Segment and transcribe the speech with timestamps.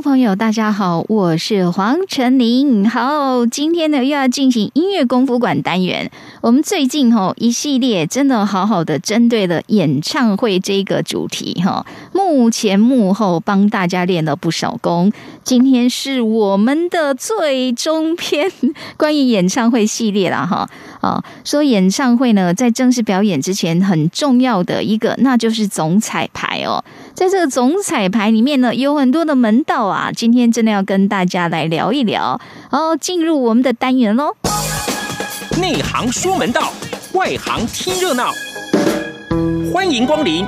[0.00, 2.88] 朋友，大家好，我是黄晨林。
[2.88, 6.10] 好，今天呢又要进行音乐功夫馆单元。
[6.40, 11.84] 我们最近哈一系列真的好好的针对了演唱会这个主题哈，
[12.14, 15.12] 幕前幕后帮大家练了不少功。
[15.44, 18.50] 今天是我们的最终篇，
[18.96, 20.68] 关于演唱会系列了哈。
[21.00, 26.82] 啊，说演唱会呢，在正式表演之前，很重要的一个，那就是总彩排哦。
[27.20, 30.10] 在这个总彩排里面呢，有很多的门道啊。
[30.10, 34.34] 今天真的要跟大家来聊一聊，哦，进入我们的单元喽。
[35.60, 36.72] 内行说门道，
[37.12, 38.32] 外行听热闹，
[39.70, 40.46] 欢迎光临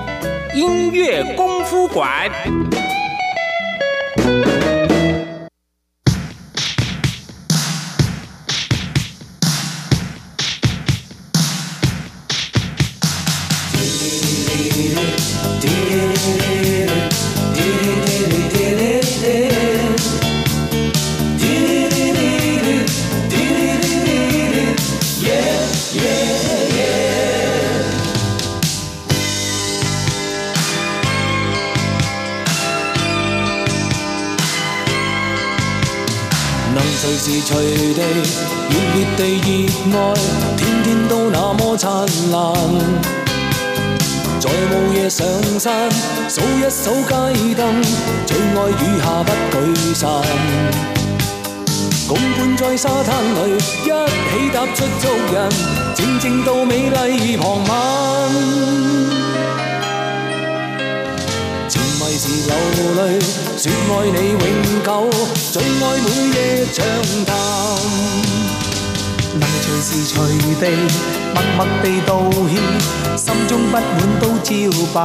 [0.54, 2.30] 音乐功夫馆。
[37.44, 37.56] 随
[37.94, 38.00] 地
[38.70, 40.14] 热烈地热爱，
[40.56, 41.90] 天天都那么灿
[42.30, 42.36] 烂。
[44.40, 45.26] 在午夜上
[45.58, 45.90] 山，
[46.28, 47.82] 数一数街灯，
[48.26, 50.08] 最爱雨下不举伞。
[52.08, 53.90] 共伴在沙滩里，一起
[54.52, 55.34] 踏出足印，
[55.94, 59.11] 静静到美丽傍晚。
[62.46, 62.52] 流
[62.96, 63.20] 泪，
[63.56, 64.38] 说爱你永
[64.82, 64.88] 久，
[65.52, 65.64] 最爱
[66.02, 66.36] 每夜
[66.72, 66.76] 长
[67.26, 67.30] 谈。
[69.34, 70.14] 能随时随
[70.60, 70.62] 地
[71.34, 72.10] 默默地道
[72.48, 72.52] 歉，
[73.16, 73.80] 心中不满
[74.20, 74.50] 都照
[74.92, 74.96] 办。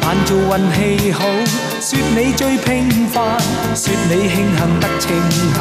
[0.00, 0.38] 扮做运
[0.72, 1.20] 气好，
[1.80, 3.38] 说你最平凡，
[3.74, 5.58] 说你庆幸得清闲。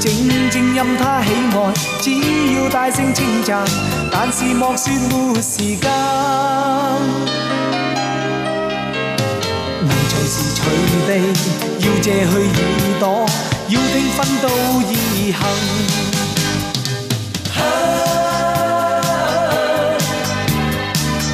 [0.00, 1.56] 静静任他喜爱，
[2.00, 2.04] 只
[2.54, 3.64] 要大声称赞，
[4.10, 7.41] 但是莫说没时间。
[10.62, 10.68] 时随
[11.06, 11.10] 地
[11.80, 12.60] 要借去耳
[13.00, 13.04] 朵，
[13.68, 14.46] 要听分到
[14.88, 14.92] 意
[15.32, 15.40] 行。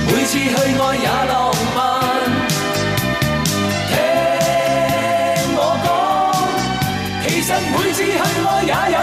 [0.06, 0.56] 每次去爱
[0.96, 1.32] 也浪
[1.74, 1.78] 漫，
[3.88, 3.92] 听
[5.56, 5.86] 我讲，
[7.22, 8.08] 其实每次去
[8.46, 8.96] 爱也有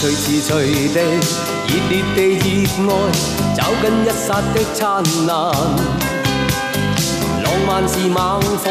[0.00, 0.98] 随时随地
[1.68, 2.90] 热烈地热爱，
[3.54, 5.30] 找紧一刹的灿烂。
[7.44, 8.64] 浪漫是猛火，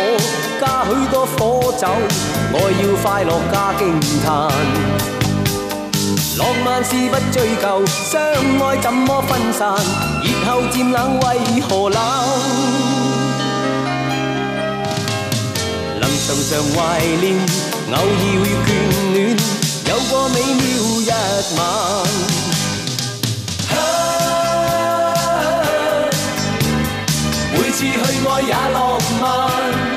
[0.59, 1.85] 加许多火酒，
[2.51, 3.93] 爱要快乐加惊
[4.25, 4.49] 叹。
[6.39, 8.19] 浪漫是不追究，相
[8.67, 9.75] 爱怎么分散？
[10.23, 12.01] 热后渐冷为何冷？
[15.99, 17.37] 能常常怀念，
[17.91, 18.01] 偶尔
[18.41, 18.67] 会眷
[19.13, 19.37] 恋。
[19.85, 21.13] 有过美妙一晚，
[27.53, 27.87] 每次去
[28.27, 28.77] 爱也浪
[29.21, 29.88] 漫。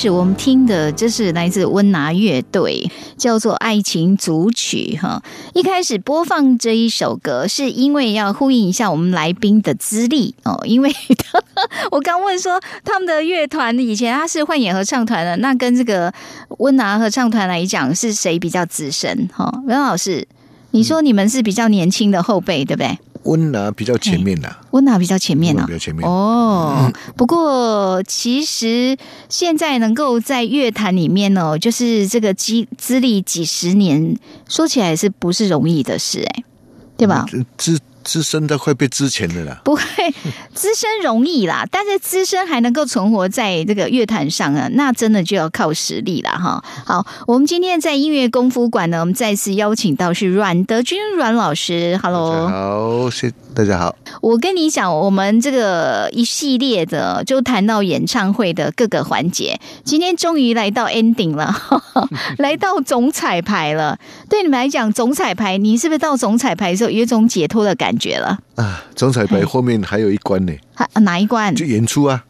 [0.00, 5.20] 始我们听的这是来自温拿乐队，叫做《爱情组曲》哈。
[5.54, 10.56] 一开始播放这一首歌，是因为要呼应一下我们来宾的资历哦。
[10.64, 11.42] 因为他
[11.90, 16.14] 我刚问说他们的乐团以前他是幻野合唱团的，那跟这个
[16.58, 19.28] 温拿合唱团来讲，是谁比较资深？
[19.34, 20.28] 哈，温老师，
[20.70, 22.96] 你说你们是比较年轻的后辈，对不对？
[23.24, 26.08] 温拿比较前面呐，温拿比较前面温呢、拿比较前面。
[26.08, 28.96] 哦，不过其实
[29.28, 34.16] 现在能够在乐坛里面哦，就是这个资资历几十年，
[34.48, 36.44] 说起来是不是容易的事哎、
[36.96, 37.26] 对吧？
[37.56, 39.60] 资资深的会被之前的啦。
[39.64, 39.82] 不会，
[40.54, 46.64] 资深容易啦，但是资深还能够存活在这个乐坛上啊，那真的就要靠实力了哈。
[46.86, 52.48] 好，我们今天在音乐功夫馆呢，我们再次邀请到是阮德军阮老师，Hello。
[52.48, 53.94] 好，谢大家好。
[54.22, 61.54] 我跟你讲，我们这个一系列的就谈到演唱会的各个环节，今天终于来到 ending 了，
[62.38, 63.98] 来到总彩排了。
[64.30, 68.38] 对你们来讲，总彩排，你是不是到总彩排的时候有一种解脱的感觉了？
[68.54, 71.54] 啊，总彩排后面还有一关呢，还哪一关？
[71.54, 72.24] 就演出啊。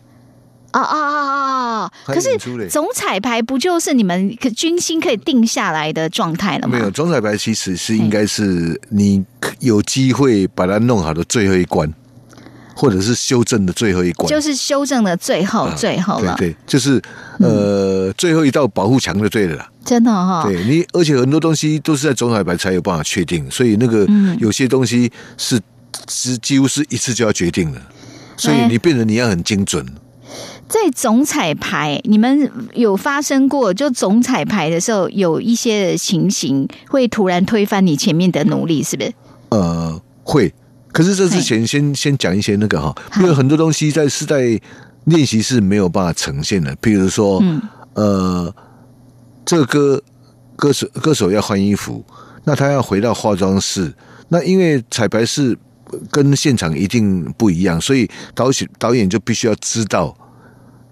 [0.71, 1.93] 啊啊啊啊啊！
[2.05, 2.37] 可是
[2.69, 6.77] 总彩排不就是你们可军心可以定下来的状态了吗？
[6.77, 9.25] 没有，总彩排其实是应该是你
[9.61, 11.91] 有机会把它弄好的最后一关，
[12.79, 14.29] 或者是修正的最后一关。
[14.29, 17.03] 就是修正的最后、啊最后了，对对，就是
[17.41, 19.69] 呃、最后一道保护墙就对了啦。
[19.85, 25.61] 真的哈、对你，而且很多东西都是在总彩排才有办法确定，所以那个嗯有些东西是
[26.09, 27.81] 是几乎是一次就要决定了，
[28.37, 29.85] 所以哎你变得你要很精准。
[30.69, 39.13] 在总彩排，你们有发生过就总彩排的时候有一些情形会突然推翻你前面的努力，是不是？
[39.49, 40.53] 呃，会。
[40.99, 44.61] 可是这之前先先讲一些那个哈，因为很多东西在是在
[45.05, 47.63] 练习是没有办法呈现的，譬如说，嗯。
[47.95, 48.53] 呃，
[49.45, 50.03] 这个歌
[50.57, 52.05] 歌手歌手要换衣服，
[52.43, 53.95] 那他要回到化妆室，
[54.29, 55.57] 那因为彩排是
[56.11, 60.17] 跟现场一定不一样，所以导演导演就必须要知道，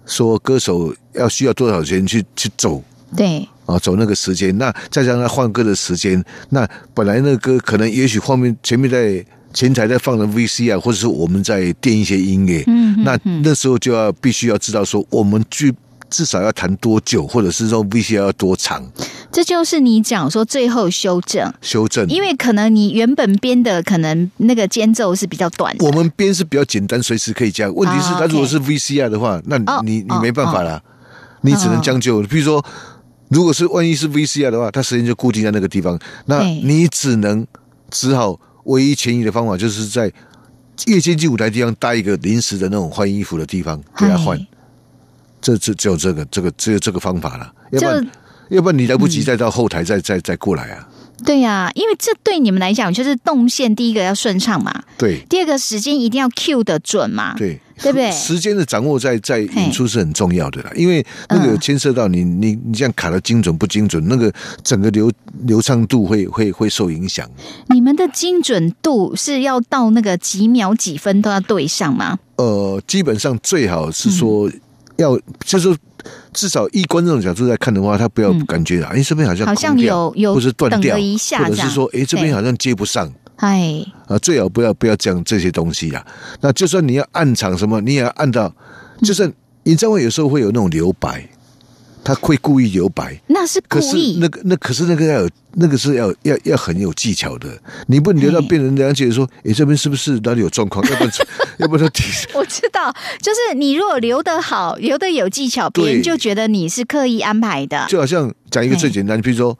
[0.05, 2.81] 说歌手要需要多少钱去去走
[3.15, 9.25] 对，啊，走那个时间，那再加上他换歌的时间，那本来那个歌可能也许后面前面在
[9.57, 15.73] 前台在放的 VCR，，或者是我们在垫一些音乐，嗯嗯那那时候就要必须要知道说我们剧
[16.11, 18.87] 至少要弹多久，或者是说 VC 要多长？
[19.31, 27.67] 这就是你讲说最后修正，修正，因为可能你原本编的可能那个间奏是比较短的，我们编是比较简单，随时可以加。
[27.71, 30.79] 问题是，啊他如果是 VCR 的话，那你你没办法啦，
[31.41, 32.21] 你只能将就。
[32.21, 32.63] 比如说，
[33.29, 37.45] 如果是万一是 VCR 的话，它时间就固定在那个地方，那你只能
[37.89, 40.09] 只好唯一前移的方法，就是在
[40.85, 44.39] 夜间剧舞台地方搭一个临时的那种换衣服的地方给他换。
[45.39, 48.07] 这这只有这个这个只有这个方法了，要不然
[48.49, 50.89] 要不然你来不及嗯再到后台再再再过来啊。
[51.25, 55.19] 对呀、因为这对你们来讲就是动线，第一个要顺畅嘛，对。
[55.29, 57.59] 第二个时间一定要 Q 的准嘛，对。
[57.79, 58.11] 对不对？
[58.11, 61.59] 时间的掌握在在演出是很重要的啦，因为那个嗯。
[61.59, 64.33] 牵涉到你你你这样卡的精准不精准，那个
[64.63, 65.11] 整个流
[65.43, 67.29] 流畅度会会会受影响。
[67.69, 72.17] 你们的精准度是要到那个几秒几分都要对上吗？
[72.37, 74.11] 呃，基本上最好是嗯。
[74.11, 74.51] 说
[74.97, 75.15] 要，
[75.45, 75.77] 就是说
[76.33, 83.11] 至少以观众的角度在看的话，他不要感觉啊，哎、这边好像嗯好像有有或者断掉，一下或者是说，哎，这边好像接不上。
[83.37, 86.05] 哎，啊，最好不要不要讲这些东西啊。
[86.41, 88.51] 那就算你要暗场什么，你也要按到，
[89.03, 89.31] 就算
[89.63, 91.27] 演唱会有时候会有那种留白，
[92.07, 93.19] 他会故意留白。
[93.27, 97.49] 那是故意那个那可是那个要有那个是要要要很有技巧的，
[97.87, 100.81] 你不能留到嘿变成人家觉得说，哎，这边是不是哪里有状况？
[100.89, 101.13] 要不然
[101.59, 102.01] 要不然他
[102.39, 107.85] 我知道，就是你如果留得好，留得有技巧，别人就觉得你是刻意安排的。
[107.89, 109.59] 就好像讲一个最简单，比如说，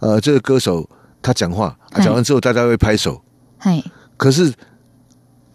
[0.00, 0.88] 呃，这个歌手
[1.22, 3.22] 他讲话，啊讲完之后大家会拍手，
[3.58, 3.84] 嘿，
[4.16, 4.52] 可是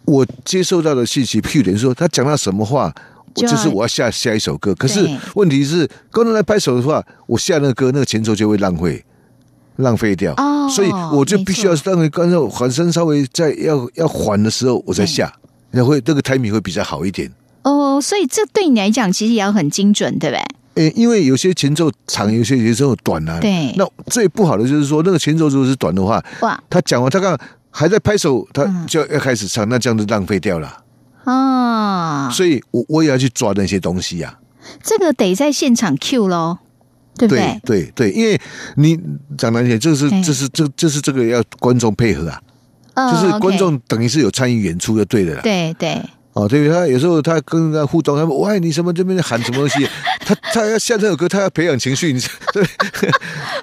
[0.05, 2.93] 我接受到的信息，譬如点说他讲到什么话，
[3.35, 4.73] 就就是我要下下一首歌。
[4.75, 9.03] 可是问题是，观众来拍手的话，我下那个歌，那个前奏就会浪费。
[9.77, 15.33] 浪费掉，哦所以我就必须要没错让观众缓声稍微在要要缓的时候，我再下，
[15.71, 17.31] 那会这个 timing 会比较好一点。
[17.63, 20.83] 哦，所以这对你来讲其实也要很精准，对不对？
[20.83, 23.39] 诶，因为有些前奏长，有些前奏短啊。
[23.39, 27.39] 对那最不好的就是说，那个前奏如果是短的话，哇他讲完，他刚
[27.71, 30.83] 还在拍手，他嗯就要开始唱，那这样就浪费掉了。
[31.25, 34.39] 啊，所以我我也要去抓那些东西呀、
[34.81, 36.59] 这个得在现场 Q 咯，
[37.17, 37.59] 对不对？
[37.65, 38.39] 对对，因为
[38.75, 38.99] 你
[39.37, 42.41] 讲难听点，这是嘿这是这这是这个要观众配合啊，
[42.95, 45.41] 哦就是观众等于是有参与演出就对的啦。
[45.41, 46.01] 对对，
[46.33, 46.69] 哦，对？
[46.69, 49.87] 他有时候他跟人家互动，他们我爱你什么这边喊什么东西，
[50.25, 52.19] 他他要像这首歌，他要培养情绪，你
[52.53, 52.63] 对，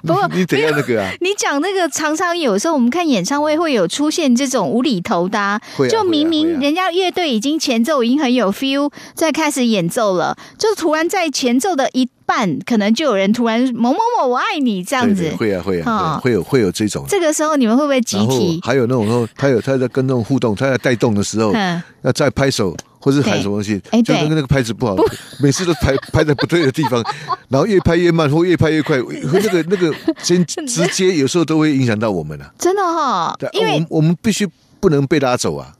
[0.03, 1.09] 不过你怎样那个啊？
[1.21, 17.03] 你讲那个常常有时候我们看演唱会会有出现这种无厘头的、啊，会啊就明明人家乐队已经前奏已经很有 feel，在开始演奏了，就突然在前奏的一半，可能就有人突然某某某我爱你这样子对对，会啊会啊，哦会有会有这种。
[17.07, 18.59] 这个时候你们会不会集体？
[18.61, 24.95] 还有那种说，他有他在跟那种互动，他在带动的时候，嗯，要再拍手或是喊什么东西，就那个那个拍子不好，
[25.41, 27.01] 每次都拍拍在不对的地方，
[27.47, 32.51] 然后越拍越慢或越拍越快，那个那个先 直接有时候都会影响到我们啊。
[32.59, 34.45] 真的哈、对，因为我们我们必须
[34.81, 35.71] 不能被拉走啊。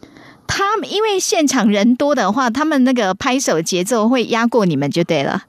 [0.48, 5.44] 他们因为现场人多的话，他们那个拍手节奏会压过你们就对了。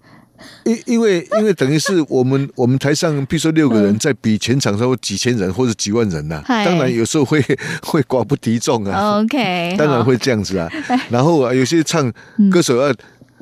[0.64, 7.40] 因因为因为等于是我们 我们台上，比如说六个人嗯在比全场说几千人或者几万人呐、嗨当然有时候会
[7.83, 10.71] 会寡不敌众啊，OK， 当然会这样子啊。
[11.11, 12.95] 然后啊，有些唱嗯歌手要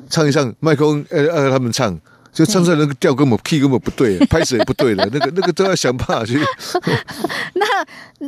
[0.09, 1.97] 唱一唱，麦克风呃呃他们唱。
[2.37, 6.39] 就唱出来那个调根本 key 根本不对，拍子也不对了，那个那个都要想办法去。
[7.55, 7.65] 那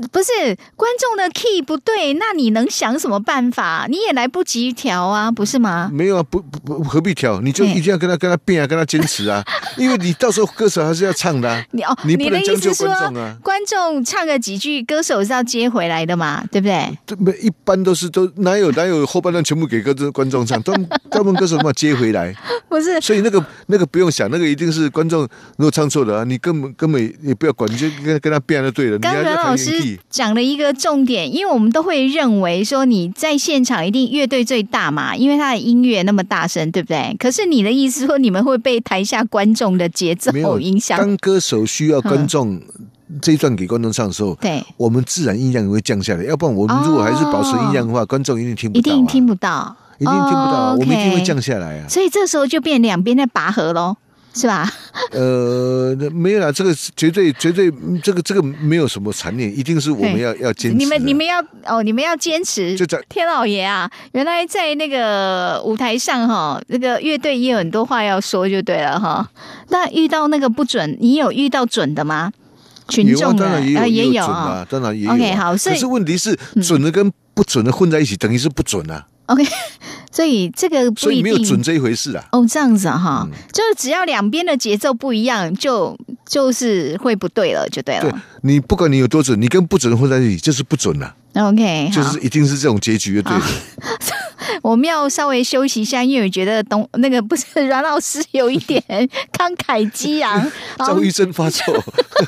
[0.07, 0.31] 不是
[0.75, 3.85] 观众的 key 不对，那你能想什么办法？
[3.87, 5.91] 你也来不及调啊，不是吗？
[5.93, 7.39] 没有啊，不不不何必调？
[7.41, 9.43] 你就一定要跟他跟他变啊，跟他坚持啊，
[9.77, 11.63] 因为你到时候歌手还是要唱的、啊。
[11.71, 16.97] 你哦，你不的意能将就思说观众啊观众唱个几句，歌手是要接回来的嘛，对不对？
[17.05, 22.33] 这没一般都是都哪有哪有后半段全部给歌观众唱，他们他们歌手嘛接回来，
[22.67, 25.21] 不是，所以那个那个不用想，那个一定是观众
[25.57, 28.97] 如果唱错了啊，你根本根本也不要管，你就跟跟他变就对了。
[28.97, 37.15] 你刚阮老师，讲了一个重点，因为我们都会认为说你在现场一定乐队最大嘛，因为他的音乐那么大声，对不对？
[37.19, 40.97] 可是你的意思说你们会被台下观众的节奏没有影响？
[40.97, 42.61] 当歌手需要观众
[43.21, 46.23] 这一段给观众唱的时候，对，我们自然音量也会降下来。
[46.23, 51.87] 要不然我们如果还是保持音量的话，观众一定听不到、啊，一定听不到，一定听不到我们一定会降下来啊。
[51.87, 53.95] 所以这时候就变两边在拔河喽，
[54.33, 54.71] 是吧？
[55.11, 60.77] 呃，那没有啦，这个是绝对绝对，嗯这个这个没有什么残念，一定是我们要要坚持。
[60.77, 62.75] 你们你们要哦，你们要坚持。
[62.75, 69.27] 就在天老爷啊，原来在那个舞台上哈，那个乐队也有很多话要说，就对了哈。
[69.69, 72.31] 那遇到那个不准，你有遇到准的吗？
[72.87, 74.65] 群众的当然也有、啊。
[74.67, 79.45] 当然也有啊、OK，好所以可是问题是准的跟不准的混在一起，等于是不准啊，OK，
[80.11, 82.25] 所以这个不所以没有准这一回事啊。
[82.31, 85.95] 哦，这样子啊哈，嗯就是只要两边的节奏不一样，就
[86.25, 88.21] 就是会不对了，就对对了。
[88.41, 93.45] 你不管你有多准，你跟不准混在一起就是不准了、OK，就是一定是这种结局就对了。
[94.61, 98.81] 我们要稍微休息一下，因为我觉得董那个不是阮老师有一点
[99.31, 100.41] 慷慨激昂。
[100.77, 101.63] 好赵玉珍发作，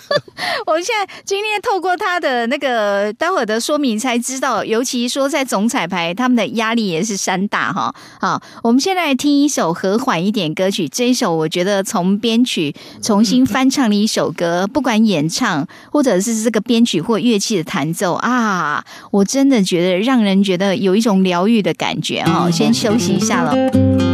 [0.65, 7.93] 我们现在今天透过他的那个待会儿的说明才知道，尤其说在总彩排，他们的压力也是山大哈。
[8.19, 22.49] 好，我们现在来听一首和缓一点歌曲，这一首我觉得从编曲重新翻唱了一首歌，不管演唱或者是这个编曲或乐器的弹奏啊，我真的觉得让人觉得有一种疗愈的感觉哦。
[22.51, 24.10] 先休息一下了。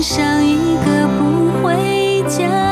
[0.00, 2.69] 爱上一个不回家。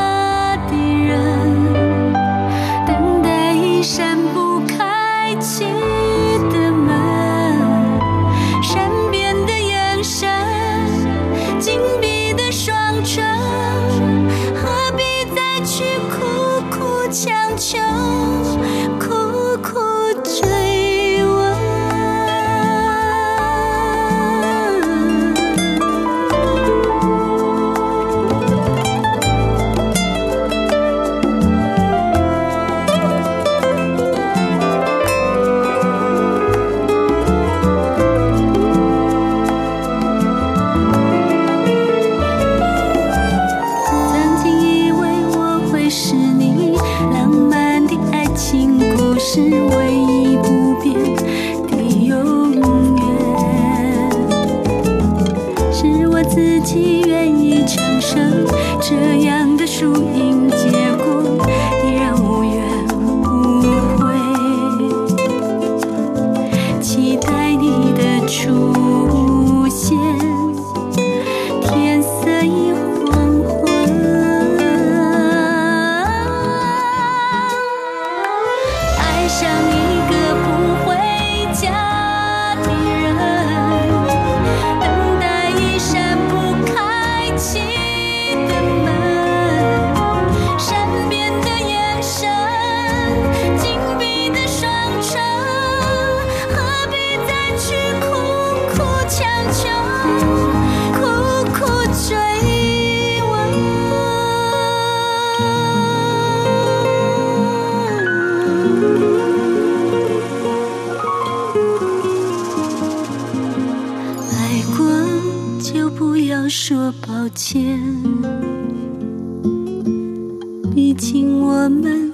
[120.75, 122.13] 毕竟我们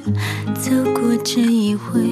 [0.54, 2.05] 走过这一回。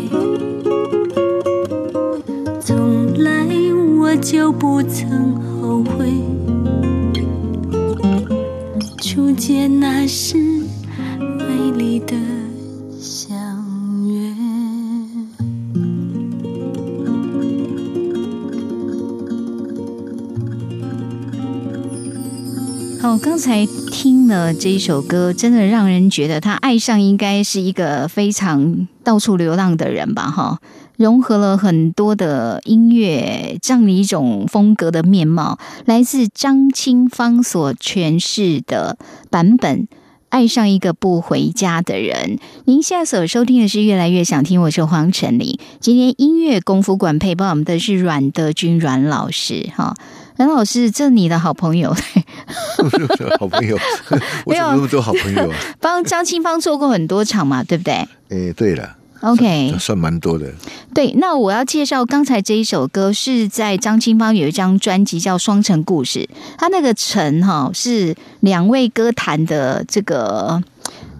[23.43, 30.31] 才听了这一首歌，真的让人觉得他爱上应该是一个非常到处流浪的人吧？
[30.31, 30.59] 哈，
[30.95, 38.97] 融合了很多的音乐这样的一种风格的面貌，来自张清芳所诠释的
[39.29, 39.89] 版本。
[40.29, 42.39] 爱上一个不回家的人。
[42.65, 45.59] 您现在所收听的是《越来越想听》，我是黄晨林。
[45.79, 49.93] 今天音乐功夫馆陪伴我们的是阮德军阮老师，哈，
[50.37, 51.93] 阮老师，这你的好朋友，
[53.39, 53.77] 好朋友，
[54.45, 55.55] 我怎么那么多好朋友啊？
[55.79, 57.93] 帮张清芳做过很多场嘛，对不对
[58.29, 60.51] 哎，对了？OK，算蛮多的。
[60.93, 66.19] 对，那我要介绍刚才这一首歌是在张清芳有一张专辑叫《双城故事》，
[66.57, 70.61] 他那个“城”哈是两位歌坛的这个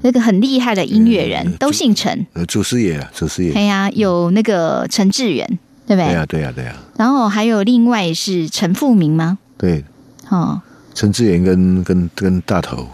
[0.02, 2.26] 那个很厉害的音乐人，都姓陈。
[2.34, 3.54] 呃，祖师爷啊，祖师爷。
[3.54, 6.06] 对呀、有那个陈志远，对不对？
[6.06, 9.38] 对呀，对呀，对呀，然后还有另外是陈富明吗？
[9.58, 9.84] 对，
[10.30, 10.62] 哦
[10.93, 12.88] 陈志远跟跟跟大头，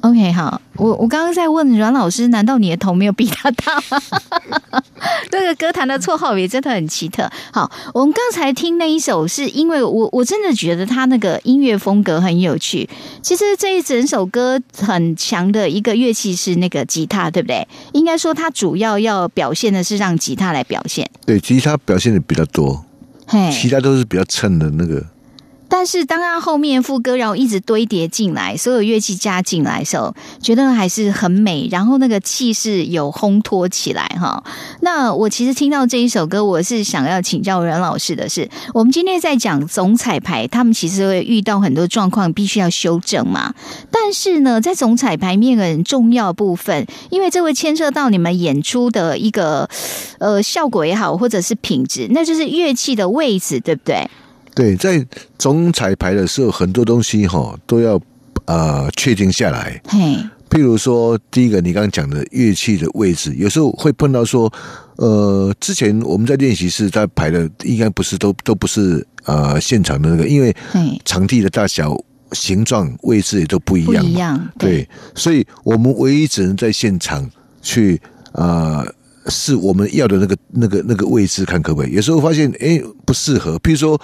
[0.00, 4.00] ，OK，好，我我刚刚在问阮老师，难道你的头没有比他大吗？
[5.32, 7.30] 那个歌坛的绰号也真的很奇特。
[7.52, 12.88] 好，我们刚才听那一首，是因为我我真的觉得他那个音乐风格很有趣。
[13.22, 17.66] 其实这一整首歌很强的一个乐器是那个吉他，对不对？
[17.92, 21.08] 应该说它主要要表现的是让吉他来表现。
[21.24, 22.84] 对，吉他表现的比较多，
[23.26, 25.04] 嘿，其他都是比较衬的那个。
[25.70, 34.42] 但是当他后面副歌然后一直堆叠进来，所有乐器加进来的时候，觉得还是很美，然后那个气势有烘托起来哈。
[34.80, 43.54] 那我其实听到这一首歌，我是想要请教任老师的是，我们今天在讲总彩排，他们其实会遇到很多状况，必须要修正嘛。
[43.92, 49.68] 但是呢，在总彩排面很重要部分，因为这会牵涉到你们演出的一个
[50.18, 54.10] 呃效果也好，或者是品质，那就是乐器的位置，对不对？
[54.54, 55.04] 对，在
[55.38, 58.00] 总彩排的时候，很多东西哈都要
[58.46, 59.80] 呃确定下来。
[59.86, 60.16] 嘿，
[60.50, 64.52] 譬如说，第一个你刚刚讲的乐器的位置，有时候会碰到说，
[64.96, 71.00] 呃，之前我们在练习室在排的，应该不是都都不是呃现场的那个，因为嘿。
[71.04, 71.96] 场地的大小、
[72.32, 74.00] 形状、位置也都不一样嘛。
[74.02, 77.28] 不一样，对，所以我们唯一只能在现场
[77.62, 78.00] 去
[78.32, 78.84] 呃
[79.26, 81.92] 试我们要的那个那个那个位置，看可不可以。
[81.92, 84.00] 有时候发现哎不适合，譬如说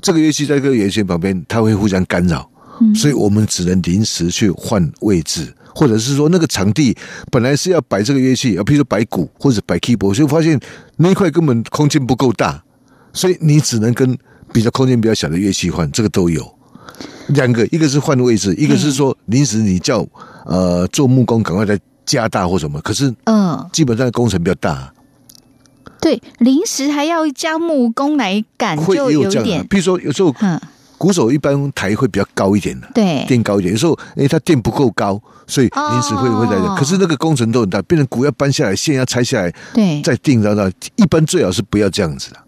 [0.00, 2.48] 这个乐器在这个圆圈旁边，它会互相干扰，
[2.94, 6.96] 所以我们只能临时去换位置，或者是说那个场地
[7.30, 10.58] 本来是要摆这个乐器，啊，譬如说摆鼓或者摆 keyboard，就发现
[10.96, 12.62] 那一块根本空间不够大，
[13.12, 14.16] 所以你只能跟
[14.52, 16.46] 比较空间比较小的乐器换，这个都有。
[17.28, 20.06] 两个，一个是换位置，一个是说临时你叫
[20.46, 24.90] 呃做木工赶快再加大或什么，可是嗯，基本上工程比较大，
[26.00, 30.60] 对，临时还要加木工来赶，会就有点。，比如说有时候嗯，
[30.96, 42.38] 鼓手一般台会比较高一点的，对，垫高一点，有时候哎它垫不够高，所以临时会哦会在这，可是那个工程都很大，变成鼓要搬下来，线要拆下来对，再定，然后一般最好是不要这样子的。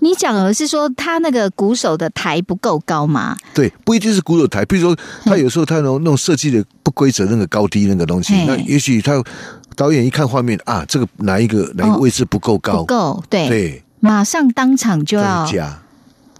[0.00, 3.36] 你讲的是说他那个鼓手的台不够高吗？
[3.54, 9.22] 对，不一定是鼓手台，比如说他有时候他那种那种设计的不规则，那个高低那个东西，那也许他
[9.76, 15.80] 导演一看画面啊，这个哪一个哪一个位置不够高，不够，对，对，马上当场就要再加，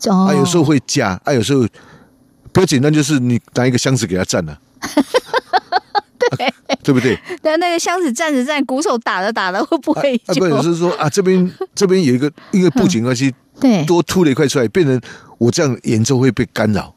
[0.07, 4.59] 哦，啊，有时候会加，啊，有时候比较简单，就是你拿一个箱子给他站了、
[6.37, 7.18] 对、对不对？
[7.40, 13.85] 但那个箱子站着站，鼓手打着打着会不会啊，就、不然是说啊，这边 这边有一个因为布景关系，对。
[13.85, 15.01] 多凸了一块出来，变成
[15.38, 16.95] 我这样演奏会被干扰，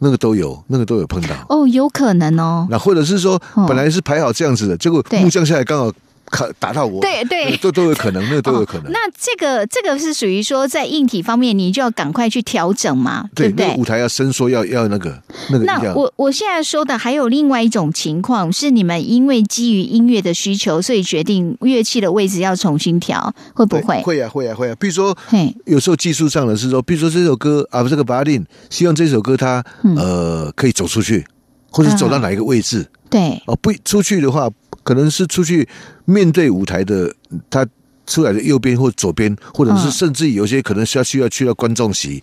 [0.00, 1.28] 那个都有，那个都有碰到。
[1.48, 5.92] 哦，有可能哦，那或者是说哦，本来是排好这样子的，结果木匠下来刚好
[6.30, 8.86] 卡打到我，对对那个都都有可能，那个都有可能。
[8.86, 13.84] 哦那这个这个是属于说在硬体方面，你就要赶快去调整嘛，对，不对那个舞？
[13.84, 15.94] 台要伸缩，要要那个那个那。
[15.94, 24.02] 我我现在说的还有另外一种情况，是你们因为基于音乐的需求，所以决定乐器的位置要重新调，会不会？
[24.02, 31.24] 会啊会啊会啊，比如说嘿，有时候技术上的是说，比如说这首歌啊，不这个巴令，希望这首歌它嗯呃可以走出去，
[31.70, 34.48] 或者走到哪一个位置对，哦，不出去的话，
[34.88, 35.68] 可能是出去
[36.06, 37.14] 面对舞台的
[37.50, 37.66] 他
[38.06, 39.90] 出来的右边或左边，或者是嗯。
[39.90, 42.22] 甚至有些可能需要需要去到观众席，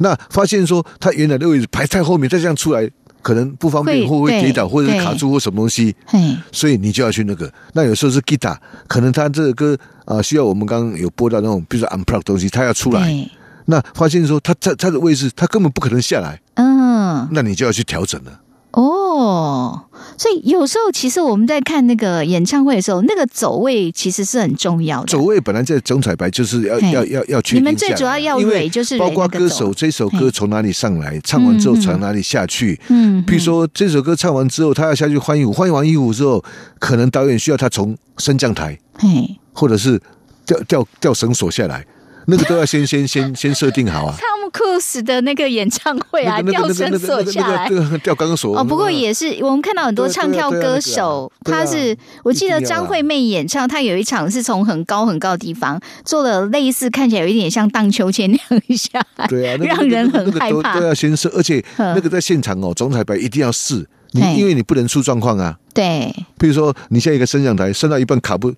[0.00, 2.86] 那发现说他原来的位置排太后面，再这样出来
[3.22, 5.96] 可能不方便，会或会跌倒，或者是卡住或什么东西。
[6.04, 7.50] 嘿，所以你就要去那个。
[7.72, 8.54] 那有时候是 guitar，
[8.86, 13.30] 可能他这个歌啊、需要我们刚刚有播到那种，比如说 unplug 东西，他要出来，
[13.64, 18.40] 那发现说他他他的位置他根本不可能下来，嗯，那你就要去调整了。
[18.74, 19.80] 哦，
[20.18, 25.06] 所以有时候其实我们在看那个演唱会的时候，那个走位其实是很重要的。
[25.06, 32.80] 走位本来在总彩排就是要要要要确定你们最主要要因为蕊就是包括歌手这首歌从哪里上来，唱完之后从哪里下去。
[32.88, 36.44] 嗯，比如说这首歌唱完之后，他要下去换衣服，换完衣服之后，
[36.80, 40.00] 可能导演需要他从升降台嘿，或者是
[40.44, 41.86] 吊吊吊绳索下来，
[42.26, 44.16] 那个都要先 先先先设定好啊。
[44.44, 47.68] 汤姆克鲁斯的那个演唱会啊，吊绳索下来
[48.02, 60.86] 吊钢索哦，不过也是，我们看到很多唱跳歌手，他是我记得张惠妹演唱，她有一场是从很高很高的地方做了类似看起来有一点像荡秋千那样下来，对啊，让人很害怕那个都都。
[60.86, 65.56] 要先试，而且嗯那个在现场哦，总彩排一定要试，你因为你不能出状况啊。
[65.72, 68.52] 对，比如说你现在一个升降台升到一半卡不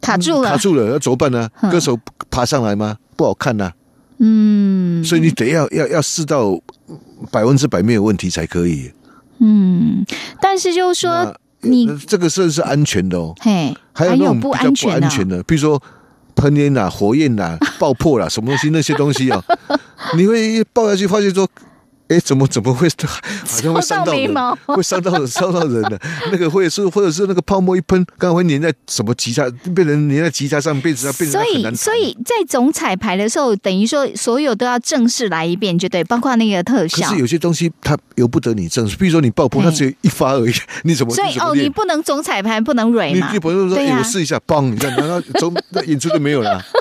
[0.00, 1.70] 卡住了卡，住了要怎么办呢嗯？
[1.70, 1.98] 歌手
[2.30, 2.96] 爬上来吗？
[3.16, 3.72] 不好看呐，
[4.18, 6.60] 嗯所以你得要要要试到
[7.30, 8.90] 百分之百没有问题才可以。
[9.38, 10.04] 嗯，
[10.40, 15.80] 但是就是说你呃这个是是安全的哦，嘿，还有那种比不较不安全的比如说
[16.34, 19.42] 喷烟呐、火焰呐、爆破啦，什么东西那些东西啊，
[20.16, 21.48] 你会一爆下去发现说。
[22.08, 26.00] 哎，怎么怎么会好像会伤烧到到人眉毛，会伤到人， 伤到人的。
[26.32, 37.18] 那个或者是或者是那个泡沫一喷，刚好会粘在什么吉他，变成粘在吉他上，变成变成所以，所以在总彩排的时候，等于说所有都要正式来一遍，就对，包括那个特可效是。
[37.18, 40.52] 有些东西它由不得你正式，比如说你爆破，它只有一发而已，
[40.84, 43.30] 你怎么所以哦，你不能总彩排，不能蕊你嘛。
[43.32, 46.62] 你不能说我试一下，嘣，你看，然后总那演出就没有了。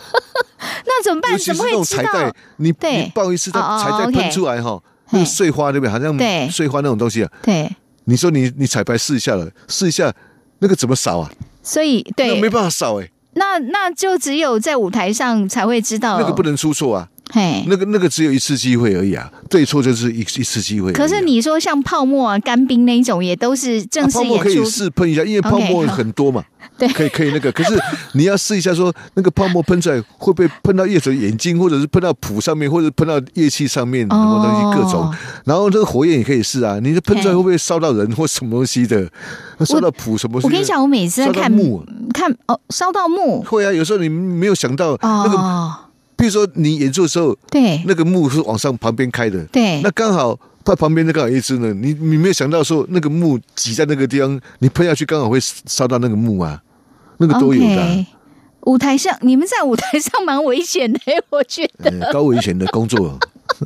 [0.85, 1.37] 那怎么办？
[1.37, 5.91] 怎么会知道？，你对你爆一次，它哦哦彩带 OK 喷出来哈，那个碎花对不对？
[5.91, 7.31] 好像对碎花那种东西啊。
[7.43, 7.69] 对，
[8.05, 10.13] 你说你你彩排试一下了，试一下
[10.59, 11.31] 那个怎么扫啊？
[11.63, 16.19] 所以对那没，办法扫哎，那那就只有在舞台上才会知道。
[16.19, 17.63] 那个不能出错啊，嘿。
[17.67, 20.93] 那个那个只有一次机会而已啊，对错就是一一次机会啊。
[20.93, 24.63] 可是你说像泡沫啊、干冰那一种，也都是正啊泡沫可以。
[24.65, 26.43] 试喷一下，因为泡沫很多嘛，
[26.77, 27.51] 对可以可以那个。
[27.51, 27.79] 可是
[28.13, 35.15] 你要试一下说，那个泡沫喷出来会不会喷到业主眼睛，或者是喷到谱上面，或者喷到乐器上面，什么东西各种哦。
[35.45, 39.09] 然后这个火焰也可以试啊，你这喷出来会不会烧到人或什么东西的？
[39.65, 40.39] 烧到谱什么？
[40.43, 45.75] 我跟你讲，，我每次在看木看哦，烧到木会啊，有时候你没有想到那个，哦，
[46.17, 50.37] 比如说你演出的时候，对那个幕是往上旁边开的，对那刚好。
[50.65, 56.61] 它旁边那刚好一只呢，你你没有想到说那个木挤在那个地方，你喷下去刚好会烧到那个木啊，
[57.19, 58.05] 那个都有的
[58.63, 60.99] 舞台上，你们在舞台上蛮危险的，
[61.31, 61.89] 我觉得。
[61.89, 63.17] 嗯，高危险的工作。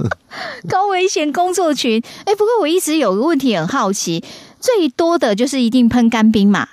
[0.69, 1.99] 高危险工作群。
[2.23, 4.23] 哎，不过我一直有个问题很好奇，
[4.59, 6.67] 最多的就是一定喷干冰嘛，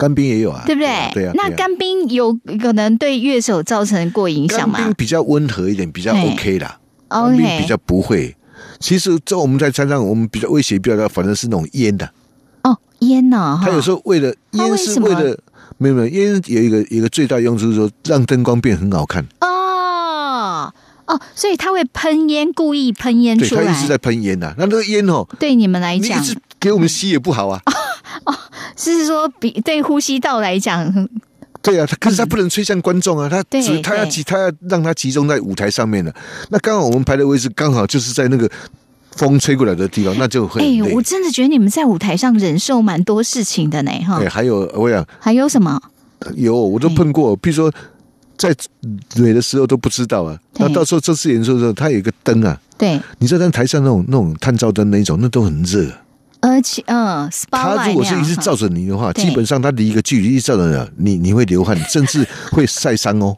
[0.00, 0.88] 干冰也有啊，对不对？
[1.12, 2.32] 对啊，那对啊干冰有
[2.62, 6.78] 可能对乐手造成过影响吗干冰比较温和一点，比较 OK 啦。
[7.08, 8.34] OK，比较不会。
[8.78, 12.08] 其实这我们在山上，我们比较威胁比较大，反正是那种烟的。
[12.62, 13.58] 哦，烟呢？
[13.58, 15.38] 哈他有时候为了烟是为了
[15.76, 19.22] 没有没有烟有一个有一个最大用处是说让灯光变很好看。
[19.40, 19.48] 哦
[21.10, 23.64] 哦，所以他会喷烟，故意喷烟对出来。
[23.64, 27.60] 他一直在喷烟呐，那那个烟哦，对你们来讲，你一直给我们吸也不好啊。
[28.24, 28.34] 哦
[28.76, 31.08] 是说比对呼吸道来讲，
[31.60, 36.14] 对啊，他可是他不能吹向观众啊，他对只他要集他要让他集中在舞台上面的。
[36.48, 38.50] 那刚好我们排的位置刚好就是在那个
[39.16, 40.92] 风吹过来的地方，那就会哎。
[40.94, 44.28] 我真的觉得你们在舞台上忍受蛮多事情的呢，哈对，。
[44.28, 45.78] 还有我想还有什么？
[46.36, 47.70] 有我都碰过，比如说
[48.40, 48.56] 在
[49.14, 50.66] 蕊的时候都不知道啊，对。
[50.66, 55.86] 那到时候这次演出的时候，它有一个灯啊，对，你知道在台上那种那种探照灯那一种，那都很热。
[56.40, 63.36] 而且嗯它如果是一直照着你的话，基本上它离一个距离一直照着你，你你会流汗，甚至会晒伤哦。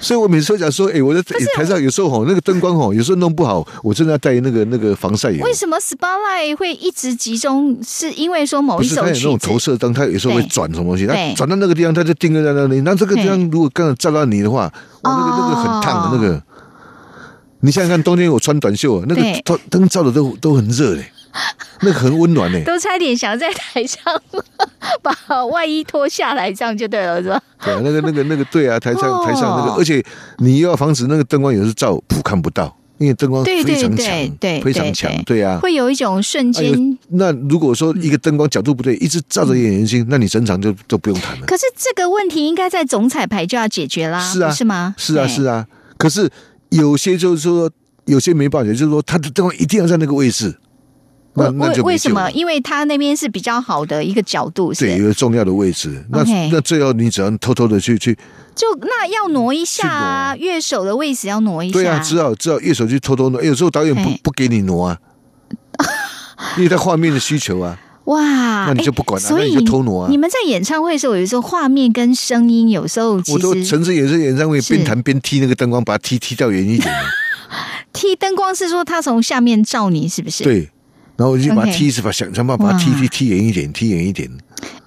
[0.00, 1.22] 所以我每次都讲说，哎、我在
[1.54, 5.40] 台上有时候吼，那个灯光吼，有时候弄不好，我真的要戴那个那个防晒眼。
[5.40, 7.78] 为什么 spotlight 会一直集中？
[7.86, 12.80] 是因为说某一首它有那种曲子投射灯，它有时候会转什么东西，它转到那个地方，它就定格在那里。
[12.80, 16.42] 那这个地方如果刚好照到你的话，哇，那个那个很烫的那个。
[17.62, 21.04] 你想想看，冬天我穿短袖，那个灯灯照的都都很热嘞，
[21.82, 22.60] 那个很温暖呢。
[22.64, 24.00] 都差点想在台上
[25.02, 27.40] 把外衣脱下来，这样就对了，是吧？
[27.64, 30.04] 对啊，那个那个那个对啊，台上哦台上那个，而且
[30.38, 35.58] 你又要防止那个灯光有时照普看不到，因为灯光非常强，对，非常强，对对啊。
[35.60, 36.98] 会有一种瞬间。
[37.08, 41.46] 那如果说一个灯光角度不对，一直照着眼眼睛，那你整场就都不用谈了。
[41.46, 44.94] 可是这个问题应该在总彩排就要解决啦，是啊是吗？
[44.96, 45.66] 是啊，是啊，啊。
[45.98, 46.30] 可是
[46.70, 47.70] 有些就是说，
[48.06, 50.56] 有些没办法，就是说他的灯光一定要在那个位置，
[51.34, 52.30] 那为为那就为什么？
[52.32, 58.14] 因为他那边是比较好的一个角度，是对，有个重要的位置，那那最后你只能偷偷的去去，
[58.54, 61.72] 就那要挪一下啊，乐手的位置要挪一下。
[61.72, 63.42] 对啊，只好只好乐手去偷偷挪。
[63.42, 64.98] 有时候导演不不给你挪啊，
[66.58, 67.78] 因为他画面的需求啊。
[68.04, 76.92] 哇，那你就哎不管了所以那你就偷挪啊你们在演唱会的时候，有时候画面跟声音有时候我都实曾经也是演唱会边弹边踢那个灯光，把它踢踢到远一点。
[77.92, 80.42] 踢灯光是说他从下面照你，是不是？。
[80.42, 80.70] 对，
[81.20, 84.26] 然后我就把踢一次，把想想办法把它踢踢踢远一点，踢远一点。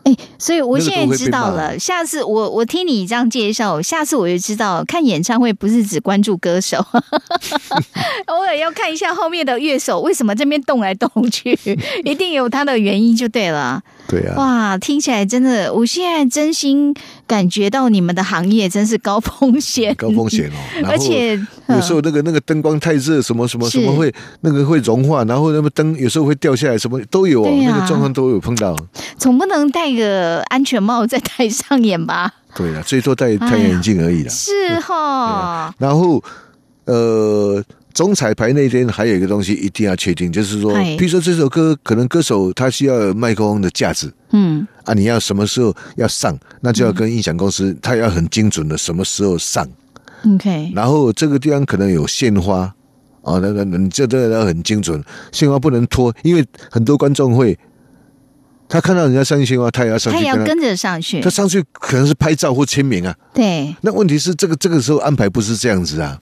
[0.03, 1.77] 哎，所以我现在知道了。
[1.79, 6.77] 下次我我听你这样介绍，下次我就知道，看演唱会不是只关注歌手，
[8.27, 11.57] 偶尔要看一下后面的乐手为什么这边动来动去，
[12.03, 13.81] 一定有他的原因就对了。
[14.05, 16.93] 对啊，哇，听起来真的，我现在真心
[17.25, 20.83] 感觉到你们的行业真是高风险，高风险哦。
[20.85, 28.75] 而且有时候那个那个灯光太热，什么什么是什么会那个会融化，然后那个灯有时候会掉下来，什么都有哦，啊那个状况都有碰到。
[29.17, 32.31] 总不能戴个安全帽在台上演吧？
[32.55, 34.29] 对啊，最多戴太阳眼镜而已啦。
[34.29, 36.23] 是哈，然后
[36.85, 44.13] 呃，总彩排那天还有一个东西一定要确定，就是说，哎譬如说这首歌可能歌手他需要有麦克风的架子。
[44.31, 49.67] 嗯，啊，你要什么时候要上，那就要跟音响公司，他要很精准的什么时候上。
[50.25, 52.73] OK，然后这个地方可能有献花，
[53.21, 57.57] 哦，那个你这这个要很精准，鲜花不能拖，因为很多观众会，
[58.73, 63.15] 他看到人家上去的话，他也要上去他他也要跟着上去他，上去可能是拍照或签名啊。
[63.31, 66.17] 对，那问题是这个这个时候安排不是这样子啊，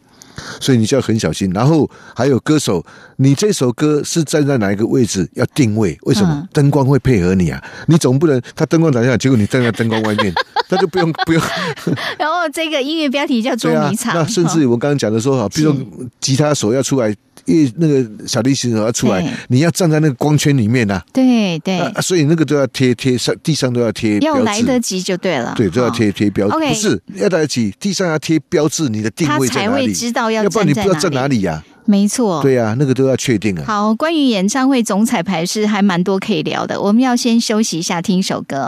[0.59, 1.49] 所以你就要很小心。
[1.51, 2.85] 然后还有歌手，
[3.15, 5.97] 你这首歌是站在哪一个位置要定位？
[6.01, 6.47] 为什么嗯？
[6.51, 7.63] 灯光会配合你啊？
[7.87, 10.33] 你总不能他灯光打下来，结果你站在灯光外面，
[10.67, 11.41] 他就不用不用
[12.19, 13.95] 然后这个音乐标题叫捉迷。
[13.95, 15.81] 藏，那甚至我刚刚讲的说哈，比如说
[16.19, 17.15] 吉他手要出来，
[17.51, 31.21] 乐那个小提琴手要出来，你要站在那个光圈里面呐、对对，所以那个都要贴贴上地上都要贴要来得及就对了，对，都要哈贴贴标不是要来得及，地上要贴标志，你的定位在哪里，知道要要不然你不知道在哪里。
[31.21, 33.63] 哪里呀、没错，对呀、那个都要确定啊。
[33.67, 38.67] 好，关于演唱会总彩排是还蛮多可以聊的，我们要先休息一下，听一首歌。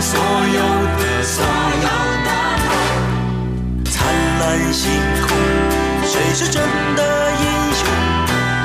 [0.00, 0.60] 所有
[0.98, 1.88] 的所有
[2.24, 2.28] 的。
[3.90, 3.94] 灿
[4.40, 4.90] 烂星
[5.26, 5.28] 空，
[6.04, 6.62] 谁是真
[6.96, 7.00] 的
[7.32, 7.80] 英雄？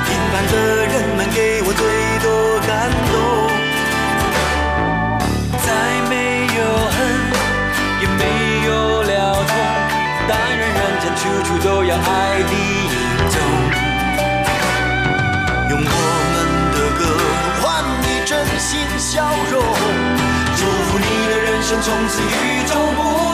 [0.06, 0.54] 平凡的
[0.86, 1.84] 人们给我最
[2.24, 2.26] 多
[2.66, 3.14] 感动。
[5.62, 5.68] 再
[6.08, 6.12] 没
[6.56, 6.58] 有
[6.94, 6.96] 恨，
[8.00, 8.20] 也没
[8.66, 8.68] 有
[9.02, 9.12] 了
[9.44, 9.50] 痛，
[10.26, 12.75] 但愿人间处处都有爱的
[21.68, 23.25] 生从此与众不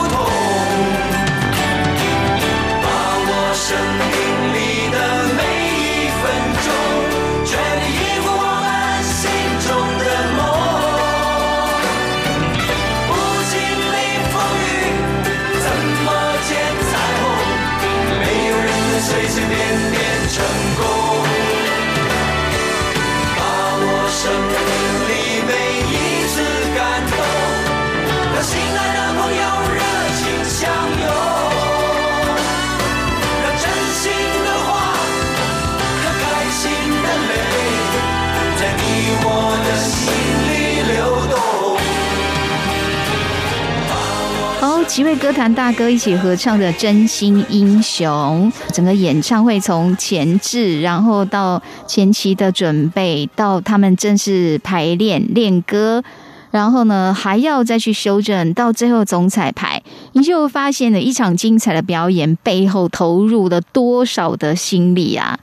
[45.63, 56.03] 大哥一起合唱的《真心英雄》，整个演唱会从前置，然后到前期的准备，到他们正式排练练歌，
[56.51, 65.39] 然后呢还要再去修正，到最后总彩排，你就发现了一场精彩的表演背后投入了多少的心力啊！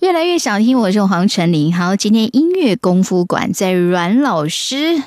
[0.00, 1.76] 越来越想听，我是黄晨林。
[1.76, 5.02] 好，今天音乐功夫馆在阮老师。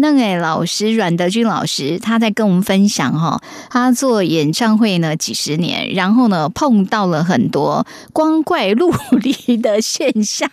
[0.00, 10.48] 那个老师阮德军老师，他在跟我们分享哈，他做演唱会呢几十年，然后呢碰到了很多光怪陆离的现象。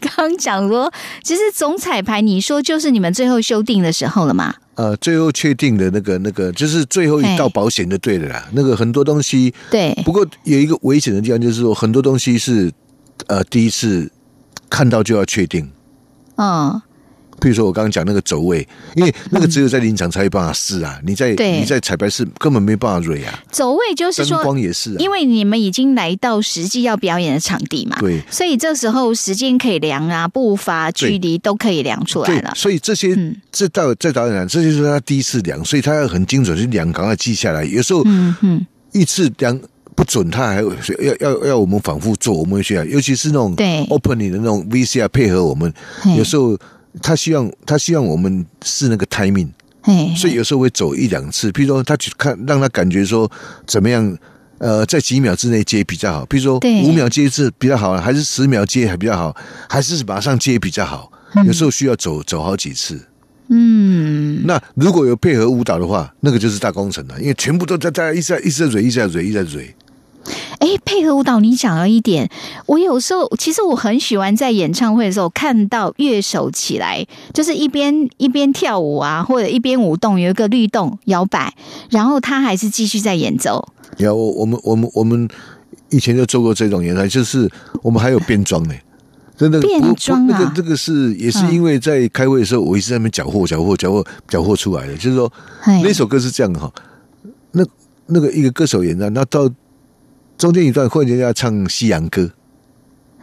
[0.00, 0.90] 刚讲说，
[1.22, 4.54] 其实总彩排，你说就是你们最后修订的时候了嘛？
[4.76, 8.48] 呃，最后确定的那个那个，就是最后一道保险就对了啦。
[8.52, 12.72] 那个很多东西，对，不过有一个危险的地方，就是说很多东西是
[13.26, 14.10] 呃第一次
[14.70, 15.68] 看到就要确定。
[16.36, 16.80] 嗯，
[17.40, 21.58] 比如说我刚刚讲那个走位，因为那个只有在临场才有办法试啊，你在对。
[21.60, 28.22] 你在彩排室根本没办法蕊啊，走位就是灯说，光也是啊，因为你们已经来到实际要表演的场地嘛，对。
[28.30, 32.52] 所以这时候时间可以量啊，步伐、距离都可以量出来对了，。
[32.54, 33.36] 所以这些嗯。
[33.50, 37.64] 这导在导演来，这就是他第一次量，所以他要很精准去量，赶快记下来。
[37.64, 39.58] 有时候嗯嗯，一次量
[39.96, 43.84] 不准，他还会要要要我们反复做，我们会需要，尤其是那种对。
[43.90, 45.72] opening 的那种 VCR 配合我们，
[46.16, 46.56] 有时候
[47.02, 49.50] 他希望他希望我们是那个 timing，
[50.16, 53.30] 所以有时候会走一两次，譬如说他去看让他感觉说
[53.66, 54.18] 怎么样。
[54.60, 59.36] 呃，在几秒之内接比较好，比如说五秒接一次比较好，还是十秒接还比较好，
[59.68, 61.08] 还是马上接比较好？
[61.46, 63.00] 有时候需要走走好几次。
[63.50, 69.72] 嗯，那如果有配合舞蹈的话，那个就是大工程了，因为全部都在在一直在一直在蕊，一直在蕊，一直在蕊。
[70.58, 72.28] 哎，配合舞蹈，你讲了一点，
[72.66, 81.54] 我有时候其实我很喜欢在演唱会的时候看到乐手起来，就是一边一边跳舞啊，或者一边舞动，有一个律动摇摆，
[81.90, 83.66] 然后他还是继续在演奏。
[83.96, 85.28] 然后我我们我们我们
[85.90, 87.50] 以前就做过这种演唱，就是
[87.82, 88.74] 我们还有变装呢。
[89.36, 95.32] 真的变装啊那个这个是也是因为在开会的时候，我一直在那边缴获缴获缴获缴获出来的，就是说
[95.64, 96.68] 那首歌是这样哈，
[97.52, 97.64] 那
[98.06, 99.48] 那个一个歌手演唱，那到
[100.38, 102.30] 中间一段忽然间要唱西洋歌。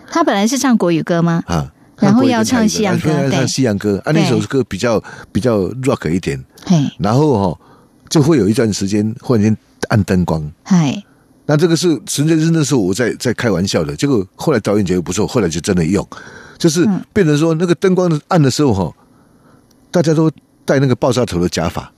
[0.08, 1.44] 他本来是唱国语歌吗？
[1.48, 5.02] 啊，然后要唱西洋歌要唱西洋歌，啊，那首歌比较
[5.32, 7.60] 比较 rock 一点，嘿，然后哈、
[8.10, 9.58] 就会有一段时间忽然间
[9.90, 10.52] 暗灯光。
[10.64, 11.02] 嗨，
[11.46, 16.08] 那这个是纯粹是那时候我在在开玩笑的，结果后来导演觉得不错，后来就真的用，
[16.58, 17.02] 就是嗯。
[17.14, 18.94] 变成说那个灯光暗的时候哈，
[19.90, 20.30] 大家都
[20.66, 21.92] 戴那个爆炸头的假发，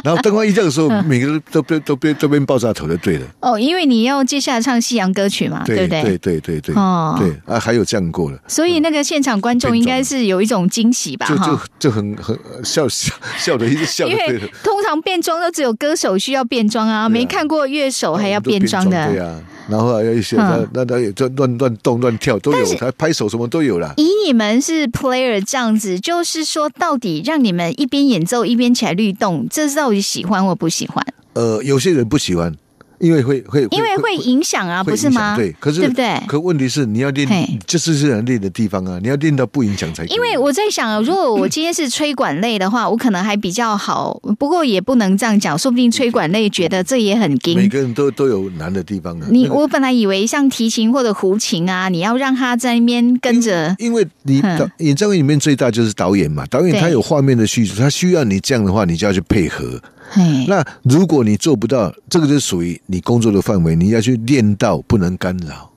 [0.04, 6.02] 然后灯光一亮的时候，每个人都变都变都变爆炸头就对了，哦，因为你要接下来唱西洋歌曲嘛，对不对？
[6.02, 8.38] 对对对对哦对啊，还有这样过了。
[8.46, 11.60] 所以那个现场观众应该是有一种惊喜吧，就就。
[11.78, 19.26] 就很很笑笑笑的一直笑的因为通常变装都只有歌手需要变装啊，没看过乐手还要变装的对的。
[19.26, 19.40] 啊，
[19.70, 23.94] 然后还有一些嗯那那那也就乱乱动乱跳都有，他拍手什么都有了。
[23.96, 31.04] 以你们是 player 这样子，就是说到底让你们一边演奏一边起来律动，这是到底喜欢或不喜欢？
[31.34, 32.54] 呃，有些人不喜欢，
[33.00, 35.34] 因为会会因为会影响啊，不是吗？
[35.34, 36.22] 对，可是对不对？
[36.28, 40.04] 可问题是你要嘿练，这是是人练的地方啊，你要练到不影响才。
[40.04, 44.20] 因为我在想啊，如果我今天是吹管类的话，我可能还比较好。
[44.38, 47.68] 不过也不能这样讲，说不定吹管类觉得这也很每硬。
[47.68, 49.26] 个人都都有难的地方啊。
[49.30, 54.42] 你我本来以为像提琴或者胡琴啊，你要让他在那边跟着，因为你
[54.78, 59.80] 演唱会里面最大就是导演嘛，导演他有画面的叙述，他需要你这样的话，你就要去配合。
[60.12, 65.70] 嘿，那如果你做不到，这个就属于你工作的范围，你要去练到不能干扰。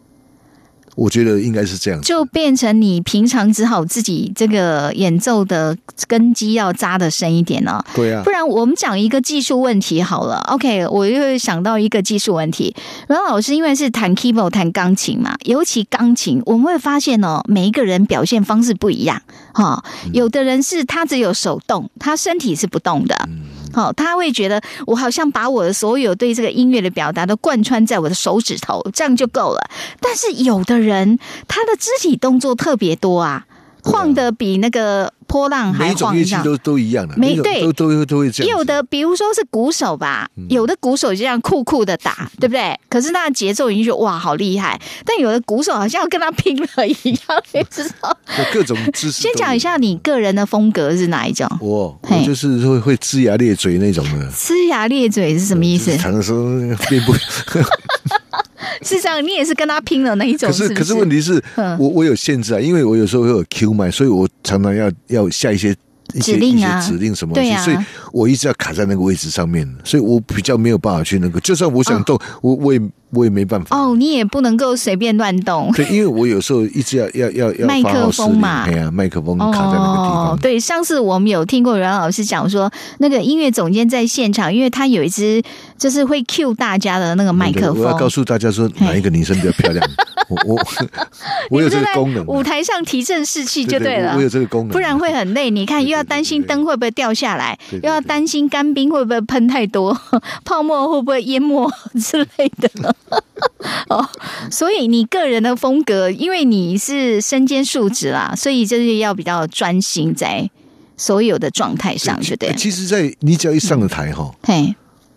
[0.95, 1.99] 我觉得应该是这样。
[2.01, 5.75] 就变成你平常只好自己这个演奏的
[6.07, 10.37] 根基要扎的深一点了、对啊不，然我们讲一个技术问题好了。
[10.51, 12.75] OK，我又想到一个技术问题。
[13.07, 19.19] 阮老师因为是弹 keyboard 弹钢琴嘛，尤其钢琴，我们会发现哦，每一个人表现方式不一样
[19.53, 23.29] 哈、有的人是他只有手动，他身体是不动的。
[23.73, 29.69] 好、他会觉得我好像把我的所有对这个音乐的表达都贯穿在我的手指头，这样就够了。
[29.99, 31.17] 但是有的人
[31.47, 33.45] 他的肢体动作特别多啊，
[33.83, 36.37] 晃的比那个波浪还每一种晃一下。
[36.37, 38.55] 乐器都都一样的，每对都都会都会这样。
[38.55, 42.79] 有的，比如说是鼓手吧，嗯有的鼓手就这样酷酷的打，对不对？
[42.87, 46.93] 可是他的节奏已经觉得哇好厉害，但有的鼓手好像要跟他拼了一
[47.27, 48.15] 样， 你知道？
[48.37, 49.23] 有各种姿势。
[49.23, 51.47] 先讲一下你个人的风格是哪一种？
[51.59, 54.29] 我我就是会会龇牙咧嘴那种的。
[54.31, 55.97] 龇牙咧嘴是什么意思？
[55.97, 56.45] 常说
[56.89, 57.13] 变不，
[58.81, 65.75] 是这样，你也是跟他拼了那一种，可是不可是问题是嗯，我我有限制啊，因为我有时候会有 Q 麦，所以我常常要要下一些
[66.13, 66.79] 一些指令啊。
[66.79, 67.63] 一些指令什么东西，对啊。
[67.63, 67.77] 所以
[68.11, 73.75] 我一直要卡在那个位置上面，所以我比较没有办法去那个，就算我想动，我我也我也没办法。
[73.77, 75.71] 哦，你也不能够随便乱动。
[75.73, 78.63] 对，因为我有时候一直要要要要麦克风嘛。
[78.63, 85.41] 哎呀，麦克风卡在那个地哦方，，对，上次我们有听过阮老师讲说，那个音乐总监在现场，因为他有一支
[85.83, 89.85] 就是会 cue 大家的那个麦克我要告风，诉大家说哪一个女生比较漂亮，
[90.29, 90.61] 我我
[91.51, 94.15] 我有这个功能，舞台上提振士气就了对我。
[94.15, 99.93] 我有这个功能，不然会很累，你看又要担心灯会不会掉下来，又要担心干冰会不会喷太多，
[100.45, 101.69] 泡沫会不会淹没
[102.01, 102.95] 之类的。
[103.91, 104.07] 哦，
[104.49, 110.49] 所以你个人的风格，因为你是身兼数职啦，所以就是要比较专心在
[110.95, 112.53] 所有的状态上，对不对？
[112.55, 114.73] 其实，在你只要一上了台哈，嘿，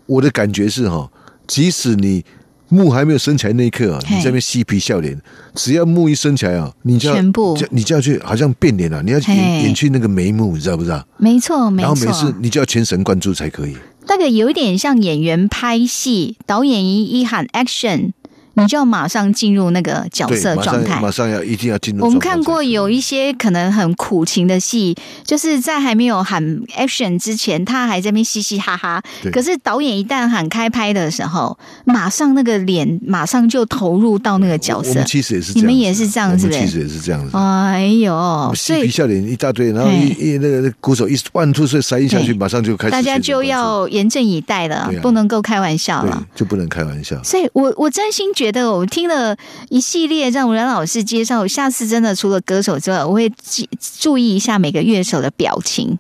[0.07, 1.11] 我的感觉是哈，
[1.47, 2.25] 即使你
[2.69, 5.21] 木还没有升起来那一刻啊，你在那边嬉皮笑脸，
[5.55, 11.07] 只要木一升起来啊，你就要全部就你就要去好像变脸了，你要去演演去那个眉目，你知道不知道？
[11.19, 13.77] 没错，没然后每次，你就要全神贯注才可以。
[14.09, 18.13] 那个有一点像演员拍戏，导演一一喊 action，
[18.57, 21.01] 你就要马上进入那个角色状态。
[21.01, 22.19] 马上要一定要进入我们。
[22.19, 26.43] 看过有一些可能很苦情的戏，就是在还没有喊
[26.77, 29.03] action 之前，他还在那边嘻嘻哈哈。
[29.33, 35.07] 可是导演一旦喊开拍的时候，马上那个脸马上就投入到那个角色我们。
[35.07, 37.37] 其实也是你们也是这样是不是我们其实也是这样子。
[37.37, 41.17] 哎呦，嬉所以皮笑脸一大堆，然后一一那个鼓手一
[41.53, 47.23] two 所以塞一下去，马上就开始大家就要严阵以待了，不能够开玩笑对了。，就不能开玩笑。
[47.23, 49.37] 所以我我真心觉得，我听了
[49.69, 53.69] 一系列让阮老师介绍，我下次真的除了歌手之外，我会记
[54.01, 55.99] 注意一下每个乐手的表情。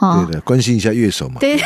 [0.00, 1.36] 哦对，的，关心一下乐手嘛。
[1.38, 1.56] 对，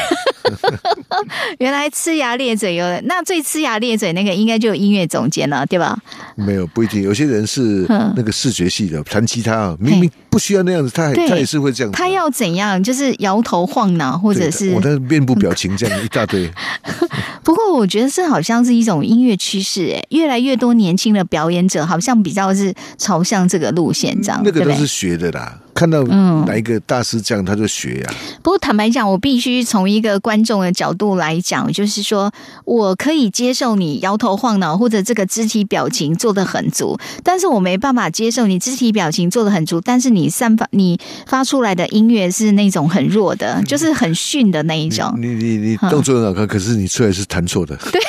[1.59, 5.99] 原来呲牙咧嘴有人，那最呲牙咧嘴那个应该就有音乐总监了，对吧？
[6.35, 11.93] 没有不一定，有些人是嗯那个视觉系的，弹吉他啊，明明不需要那样子，他还他也是会这样。
[11.93, 12.81] 他要怎样？
[12.81, 16.49] 就是摇头晃脑，或者是我的面部表情这样一大堆，
[17.43, 25.59] 不过我觉得这好像是一种音乐趋势，哎，越来越多年轻的表演者好像比较是朝向这个路线这样，那个都是学的啦。
[25.79, 26.45] 看到嗯。
[26.49, 32.33] 哪一个大师这样，他就学呀、不过坦白讲，我必须从一个观众的角度来讲，就是说
[32.65, 45.15] 我可以接受你摇头晃脑或者这个肢体表情做的很足，但是我没办法接受你肢体表情做的很足，但是你散发你发出来的音乐是那种很弱的，就是很逊的那一种。
[45.19, 45.91] 你你你嗯。
[45.91, 47.77] 动作很好看，可是你出来是弹错的。
[47.93, 48.01] 对，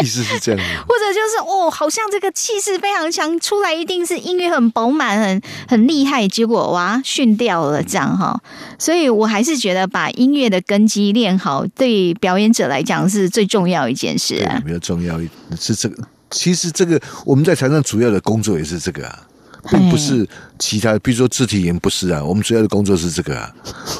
[0.00, 0.64] 意思是这样的。
[0.86, 8.40] 或者就是哦，好像这个气势非常强，出来一定是音乐很饱满、很很厉害，结果哇训掉了这样哈。
[8.78, 15.28] 所以我还是觉得把音乐的根基练好，对表演者来讲是最重要一件事对啊。，比较重要一
[15.58, 16.02] 是这个。
[16.30, 19.26] 其实这个我们在台上主要的工作也是这个啊，
[19.70, 20.26] 并不是
[20.58, 23.54] 其他，比如说肢体语言不是啊，我们主要的工作是这个啊，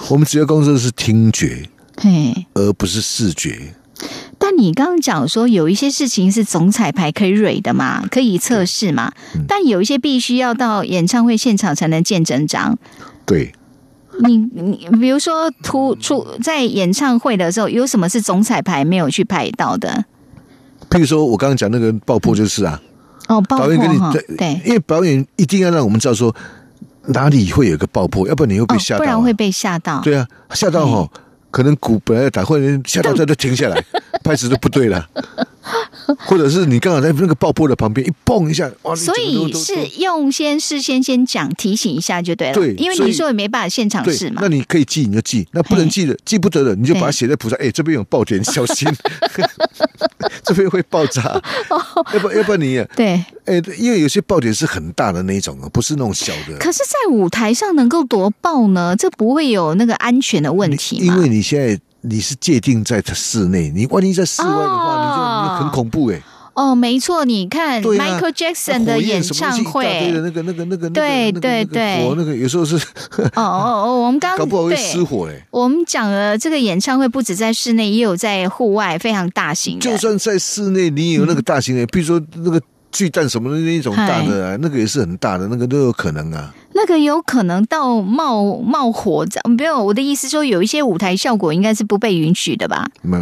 [0.09, 1.69] 我们主要工作是听觉，
[1.99, 3.75] 嘿，而不是视觉。
[4.39, 9.13] 但你刚刚讲说有一些事情是总彩排可以蕊的嘛，可以测试嘛，
[9.47, 12.77] 但有一些必须要到演唱会现场才能见真章。
[13.25, 13.53] 对，
[14.25, 20.05] 你你比如说突出在演唱会的时候，有什么是总彩排没有去拍到的？
[20.91, 22.81] 譬如说我刚刚讲那个爆破就是啊，
[23.29, 26.35] 哦，包导括哈，演跟你对对，因为表演一定要让我们知道说
[27.07, 30.01] 哪里会有个爆破，要不然你会被哦吓到、啊不然会被吓到。
[30.01, 31.09] 对啊，吓到哈，
[31.53, 33.85] 可能鼓本来要打，或者吓到这都停下来，
[34.25, 35.09] 拍子都不对了，
[36.27, 38.95] 或者是你刚好在那个爆破的旁边一蹦一下，哇！
[38.95, 48.89] 你所以是用先事先先讲提醒一下就对了，对因为你说也没办法现场试，嘛那，你可以记你就记，那不能记的记不得的，你就把它写在谱上，哎，这边有爆点，小心，
[50.45, 51.41] 这边会爆炸，
[52.13, 53.25] 要不要不然你也对。
[53.45, 56.57] 哎，因为有些爆点是很大的那种啊，不是那种小的。
[56.59, 58.95] 可是，在舞台上能够多爆呢？
[58.97, 60.97] 这不会有那个安全的问题？
[60.97, 65.12] 因为你现在你是界定在它室内，你万一在室外的话，你
[65.59, 66.23] 很恐怖哎。
[66.55, 72.77] 哦，没错，你看啊 Michael Jackson 的演唱一大堆的会，那个那个那个对对对那个火那个有时候是
[73.35, 75.43] 哦哦哦，我们刚搞不好会对失火嘞。
[75.51, 79.81] 我们讲了这个演唱会不止在室内，也有在户外，非常大型。
[79.81, 82.61] 就算在室内，你也有那个大型的，比如说那个
[82.93, 86.55] 巨蛋什么的那一种大的啊，那个也是很大的，那个都有可能啊。
[86.75, 89.27] 那个有可能到冒冒火，
[89.57, 92.87] 没有我的意思说，有一些舞台效果应该是不被允许的吧？
[93.03, 93.19] 没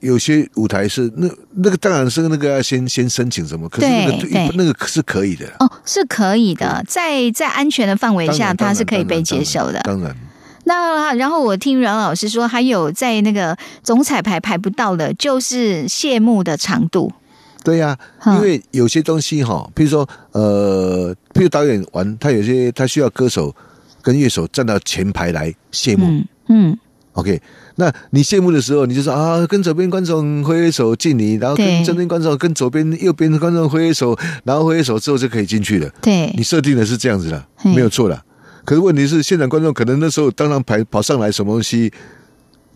[0.00, 5.46] 有些舞台是那那个当然是那个要先先申请什么，可是那个那个是可以的。
[5.58, 9.80] 哦，是可以的，在在安全的范围下，它是可以被接受的。
[9.80, 10.16] 当然，
[10.64, 17.12] 那然后我听阮老师说，还有在那个总彩排排不到的，就是谢幕的长度。
[17.66, 23.52] 对呀、嗯因为有些东西哈，譬如说呃，譬如导演玩，他有些他需要歌手
[24.00, 26.06] 跟乐手站到前排来谢幕。
[26.06, 26.78] 嗯嗯
[27.14, 27.42] ，OK，
[27.74, 35.90] 那你谢幕的时候，你就说啊，跟左边观众挥挥手敬礼，然后跟正边观众跟左边、右边的观众挥挥手，然后挥挥手之后就可以进去了。
[36.00, 38.22] 对你，设定的是这样子的，嘿没有错的。
[38.64, 41.92] 可是问题是，现场观众可能那时候当然排跑上来什么东西，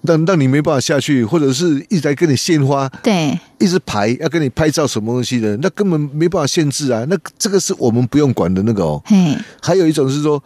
[0.03, 7.05] 让让你没办法下去，或者是一直在跟你献花，对，一直排要跟你拍照什么东西的，那根本没办法限制啊。
[7.09, 9.03] 那这个是我们不用管的那个哦。
[9.05, 10.43] 嘿，还有一种是说，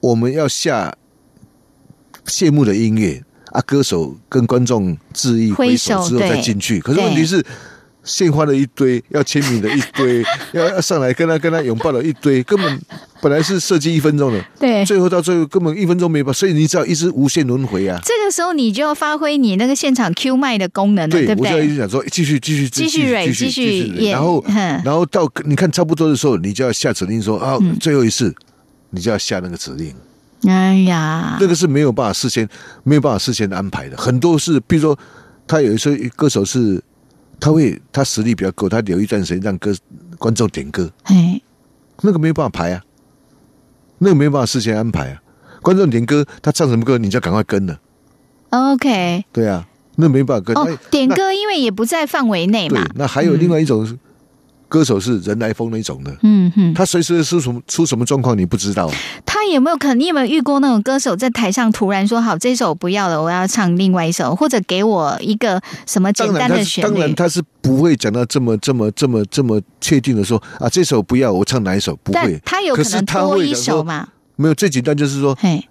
[0.00, 0.92] 我们要下
[2.26, 3.22] 谢幕的音乐
[3.52, 6.80] 啊，歌手跟观众致意挥挥手之后再进去。
[6.80, 7.44] 可是问题是，
[8.10, 12.80] 献花的一堆，要签名的一堆，要 要上来跟他跟他拥抱的一堆，根本
[13.22, 14.84] 本来是设计一分钟的，对。
[14.84, 18.00] 最后到最后根本一分钟没把，所以你只要一直无限轮回啊。
[18.04, 21.68] 这个时候你就要发挥你那个现场 Q 麦的功能了，对，对不我就要一？
[21.68, 24.44] 直想说，继续继续继续继继续继续演然后
[24.84, 28.34] 然后到你看差不多的时候，你就要下指令说啊，嗯最后一次，
[28.90, 29.94] 你就要下那个指令。
[30.46, 32.48] 哎呀那，个是没有办法事先
[32.82, 34.98] 没有办法事先安排的，很多是，比如说
[35.46, 36.82] 他有一些歌手是，
[37.40, 39.74] 他会他实力比较够，他留一段时间让歌
[40.18, 41.40] 观众点歌，哎，
[42.02, 42.84] 那个没有办法排啊，
[43.98, 45.22] 那个没有办法事先安排啊。
[45.62, 47.78] 观众点歌，他唱什么歌，你就要赶快跟了
[48.50, 49.66] ，OK，对啊，
[49.96, 50.78] 那没办法跟。
[50.90, 53.98] 点歌因为也不在范围内对嘛，，那还有另外一种是
[54.70, 58.90] 歌手是人来疯那种的，嗯哼，他随时出什么出什么状况你不知道，
[59.26, 59.98] 他有没有可能？
[59.98, 66.88] 你有没有遇过那种歌手在台上突然说：“好，这首不要了，我要唱另外一首，或者给我一个什么简单的旋律？
[66.88, 74.08] 当然他是不会讲到这么这么这么这么确定的说啊这首不要我唱哪一首？”不但会，他有可能多一首嘛？
[74.36, 75.68] 没有最简单就是说，嘿，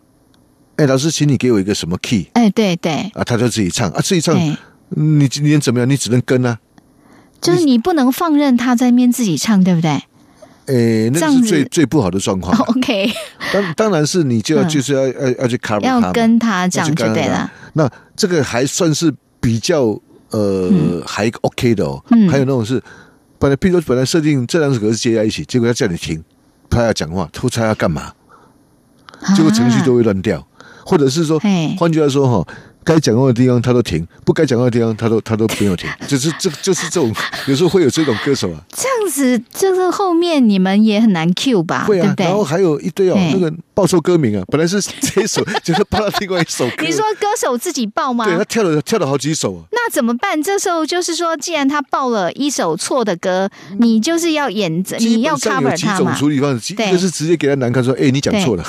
[0.75, 3.89] 哎老师，请你给我一个什么 key 哎，对对，啊，他就自己唱。
[3.91, 4.55] 啊自己唱，哎，
[4.89, 5.89] 你今天怎么样？
[5.89, 6.57] 你只能跟啊，
[7.41, 10.01] 就是你不能放任他在面自己唱，对不对
[10.67, 12.63] 诶，那是最最不好的状况啊。
[12.69, 13.11] OK，
[13.51, 17.51] 当当然是你就要嗯就是要要要去 cover 他要跟他这样要去跟他就对了。
[17.73, 19.99] 那这个还算是比较
[20.31, 20.69] 呃、
[21.07, 22.03] 还 OK 的哦。
[22.11, 22.79] 嗯还有那种是
[23.39, 26.23] 本来，譬如说本来设定这两首歌是接在一起，结果他叫你停，
[26.69, 28.13] 他要讲话，或他要干嘛？
[29.35, 30.45] 结果程序都会乱掉，
[30.85, 31.41] 或者是说
[31.79, 32.53] 换句话说哈。
[32.89, 37.13] 该讲话的地方他都停，不该讲话的地方他都他都没有停，就是这就是这种
[37.47, 41.85] 有时候会有这种歌手啊，这样子，就是后面你们也很难 Q 吧？
[41.85, 42.25] 会啊对不，对？
[42.25, 48.25] 然后还有一堆哦嘿，那个报错歌名啊，本来是这一首，就是报了另外一首歌，你说歌手自己报吗？
[48.25, 50.43] 对他跳了跳了好几首啊，那怎么办？
[50.43, 53.49] 这时候就是说，既然他报了一首错的歌，
[53.80, 56.89] 你就是要演，基你要本上有 cover 几种他嘛，处理方式，对。
[56.89, 58.65] 一个是直接给他难看说，哎，你讲错了，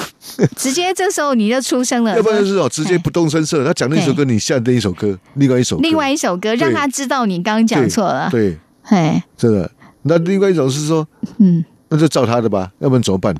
[0.56, 8.28] 直接这时候你就出声了， 要不然就是哦，直接不动声色，他讲那首歌，你下那一首歌，另外一首歌，另外一首歌，让他知道你刚刚讲错了。
[8.30, 9.68] 对，嘿，真的。
[10.02, 11.04] 那另外一种是说，
[11.38, 13.34] 嗯，那就照他的吧，要不然怎么办？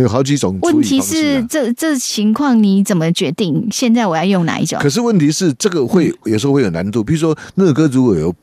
[0.00, 1.00] 有好几种处问题。
[1.00, 3.68] 是这这情况你怎么决定？
[3.70, 4.88] 现在我要用哪一种可？
[4.88, 7.02] 是问题是，这个会有时候会有难度。
[7.04, 8.34] 比如说，那个歌如果有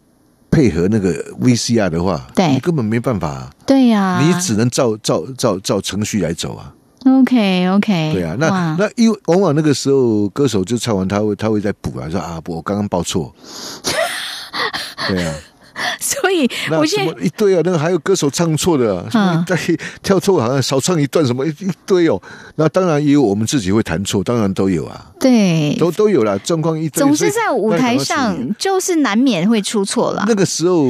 [0.49, 6.73] 配合那个 VCR 的话，对你根本没办法啊，对呀、你只能照照照照程序来走啊。
[7.05, 13.33] OK OK，对啊，那那因为往往那个时候歌手就唱完，他会他会再补啊，说啊，我刚刚报错。
[15.07, 15.33] 对啊，
[16.01, 19.55] 所以我现在么一堆啊，那个还有歌手唱错的、啊，什么嗯带
[20.01, 22.21] 跳错，好像少唱一段什么一一堆哦。
[22.55, 27.01] 那当然也有我们自己会弹错，当然都有啊，对，都都有啦，状况一堆。
[27.01, 30.25] 总是在舞台上就是难免会出错了。
[30.27, 30.89] 那个时候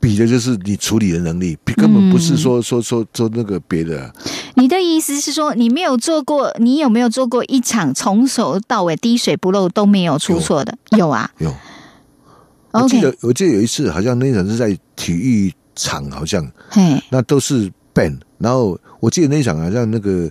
[0.00, 4.10] 比的就是你处理的能力，比根本不是说、说说说那个别的啊、
[4.54, 10.76] 你的意思是说，你没有做过，你有没有做过一场从头到尾滴水不漏都没有出错的？
[10.96, 11.54] 有啊有。
[12.82, 20.30] 我记得我记得有一次，好像那场是在体育场，好像嘿，那都是 band，然后我记得那场好像那个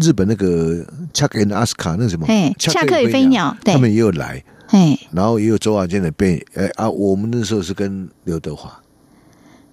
[0.00, 3.74] 日本那个 Chuck and Aska 那什么嘿恰克与飞鸟对。
[3.74, 8.80] 他们也有来，嘿，然后也有周华健的 band，哎啊，我们那时候是跟刘德华，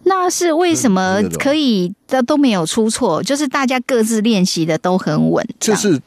[0.03, 3.21] 那是为什么可以都都没有出错？
[3.23, 5.99] 就是大家各自练习的都很稳，就是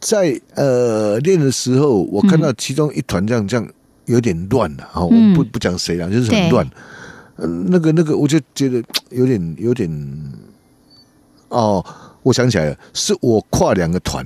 [0.00, 3.68] 在呃练的时候，我看到其中一团这样这样
[4.06, 6.68] 有点乱了，哈、我不不讲谁了，就是很乱。
[7.36, 9.90] 嗯、那个那个，我就觉得有点有点，
[11.48, 11.84] 哦，
[12.22, 14.24] 我想起来了，是我跨两个团，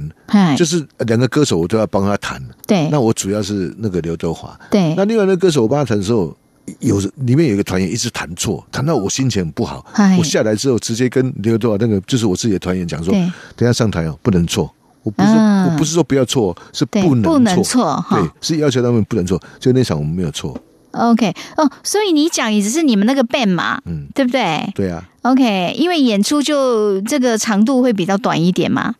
[0.57, 2.43] 就是两个歌手我都要帮他弹。
[2.66, 6.37] 对那我主要是那个刘德华，对那另外那个歌手我帮他弹的时候，
[6.81, 9.87] 有里面有一个团员一直弹错，弹到我心情很不好。
[10.18, 14.70] 我下来之后直接跟刘德华那个就是我自己的团员讲说，等一下上台哦不能错。
[15.03, 19.40] 我不是、啊我不是说不要错，是不能不能错哈对，是要求他们不能错。
[19.59, 20.57] 就那场我们没有错
[20.92, 28.94] ，OK 哦，所以你讲也只是你们那个 band 嘛，嗯，对不对对啊，？OK，因为演出就这个长度会比较短一点嘛。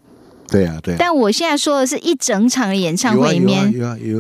[0.51, 0.97] 对啊，对啊。
[0.99, 3.71] 但我现在说的是一整场的演唱会里面，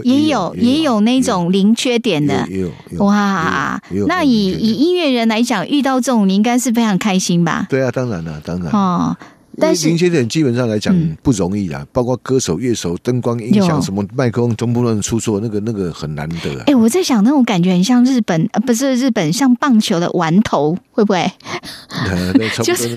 [0.04, 2.46] 也有也有那种零缺点的。
[2.50, 7.66] 也有也有哇那以以音乐人来讲，遇到这种你应该是非常开心吧？
[7.70, 8.70] 对啊，当然了，当然。
[8.72, 9.16] 哦，
[9.60, 16.74] 但是零缺点基本上来讲嗯不容易啊，包括歌手、乐手、灯光、音响、什么麦克风，全部都能出错，那个那个很难得啊哎、。
[16.74, 21.30] 我在想那种感觉很像日本，呃，不是日本，像棒球的玩头，会不会？
[22.62, 22.88] 就是。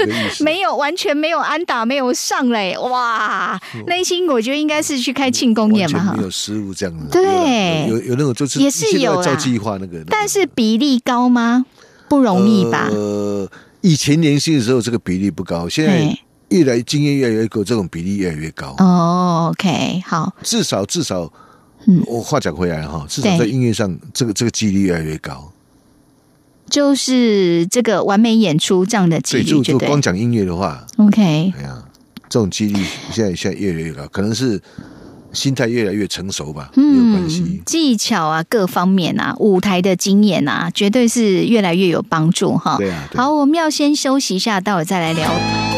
[0.42, 3.60] 没有完全没有安打，没有上嘞，哇！
[3.88, 6.24] 内心我觉得应该是去开庆功宴嘛，哈没。
[6.24, 7.08] 有失误这样子。
[7.12, 11.66] 对有有有那种就是也是有照计划那个，但是比例高吗？
[12.10, 12.90] 不容易吧？
[12.92, 13.50] 呃，
[13.82, 16.20] 以前年轻的时候这个比例不高，现在嘿
[16.52, 18.76] 越来经验越来越够，这种比例越来越高。
[18.78, 21.32] 哦，OK，好，至少至少，
[21.88, 25.52] 嗯我话讲回来哈，至少在音乐上，这个这个几率越来越高。
[26.70, 31.84] 就是这个完美演出这样的几对，率，就就就光讲音乐的话，OK，哎呀，
[32.30, 32.82] 这种几率
[33.12, 34.62] 现在现在越来越高，可能是
[35.34, 37.42] 心态越来越成熟吧，嗯有关系。
[37.42, 42.78] 嗯技巧啊，各方面啊，舞台的经验啊，绝对是越来越有帮助哈。
[42.78, 45.71] 对啊，对啊好，我们要先休息一下，待会再来聊。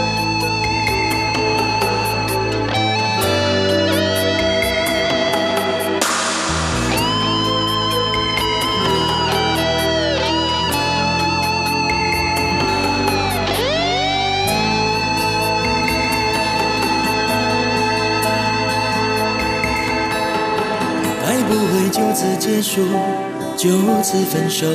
[22.14, 22.82] 此结束，
[23.58, 23.70] 就
[24.04, 24.68] 此分手，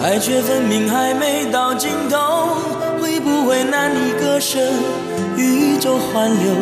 [0.00, 2.16] 爱却分明还没到尽头。
[3.00, 4.58] 会不会难以割舍，
[5.36, 6.52] 宇宙环流？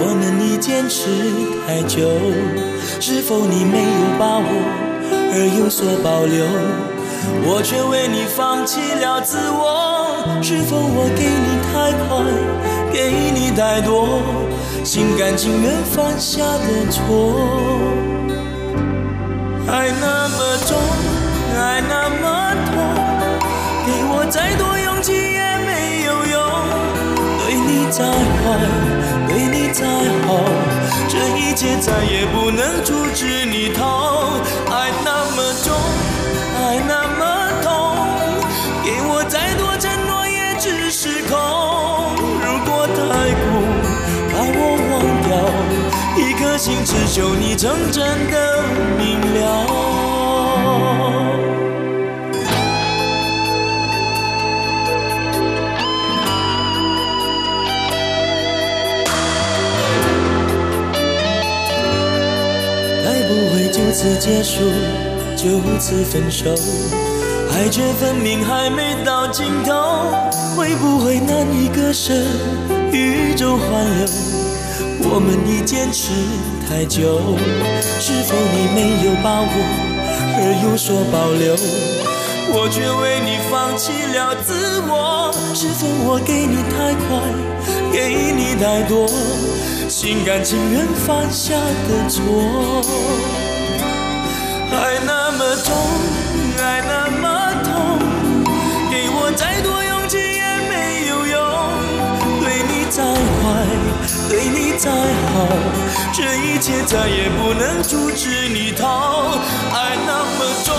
[0.00, 1.10] 我们已坚持
[1.66, 2.08] 太久，
[3.00, 4.44] 是否你没有把握
[5.32, 6.46] 而有所保留？
[7.44, 12.24] 我却为你放弃了自我，是否我给你太快，
[12.92, 14.22] 给你太多，
[14.84, 18.07] 心甘情愿犯下的错？
[19.70, 20.78] 爱那么重，
[21.54, 22.24] 爱那么
[22.72, 22.72] 痛，
[23.84, 26.36] 给我再多勇气也没有用。
[27.44, 28.00] 对你再
[28.40, 28.44] 坏，
[29.28, 29.84] 对你再
[30.26, 30.40] 好，
[31.06, 34.40] 这一切再也不能阻止你逃。
[34.70, 35.76] 爱那么重，
[36.56, 37.20] 爱那么
[37.62, 37.68] 痛，
[38.82, 41.36] 给我再多承诺也只是空。
[42.40, 42.96] 如果太
[43.36, 43.44] 苦，
[44.32, 44.96] 把我忘
[45.28, 45.36] 掉，
[46.58, 48.62] 心只求你真正的
[48.98, 49.64] 明了。
[63.04, 64.64] 该不会就此结束，
[65.36, 66.50] 就此分手？
[67.52, 69.72] 爱却分明还没到尽头，
[70.56, 72.12] 会不会难以割舍？
[72.92, 74.06] 宇宙环流，
[75.10, 76.12] 我们已坚持
[76.68, 77.18] 太久，
[77.98, 79.48] 是否你没有把握
[80.36, 81.56] 而有所保留？
[82.50, 87.08] 我却为你放弃了自我，是否我给你太快，
[87.90, 89.08] 给你太多，
[89.88, 92.22] 心甘情愿犯下的错？
[94.70, 95.74] 爱那么重，
[96.62, 97.26] 爱那么
[97.64, 97.98] 痛，
[98.90, 101.36] 给我再多勇气也没有用。
[102.40, 103.44] 对你再坏，
[104.28, 105.48] 对你再好，
[106.12, 109.38] 这一切再也不能阻止你逃。
[109.72, 110.74] 爱那么重，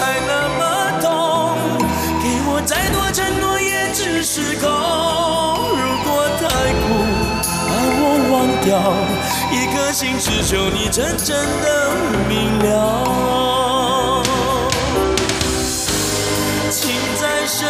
[0.00, 0.62] 爱那么
[1.00, 1.10] 痛，
[2.22, 4.70] 给我再多承诺也只是空。
[5.76, 6.82] 如果太苦，
[7.66, 8.34] 把我忘
[8.64, 8.70] 掉，
[9.50, 11.66] 一颗心只求你真正的
[12.28, 12.70] 明了。
[16.70, 16.80] 情
[17.20, 17.68] 再深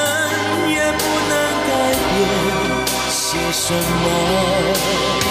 [3.53, 5.22] 什么，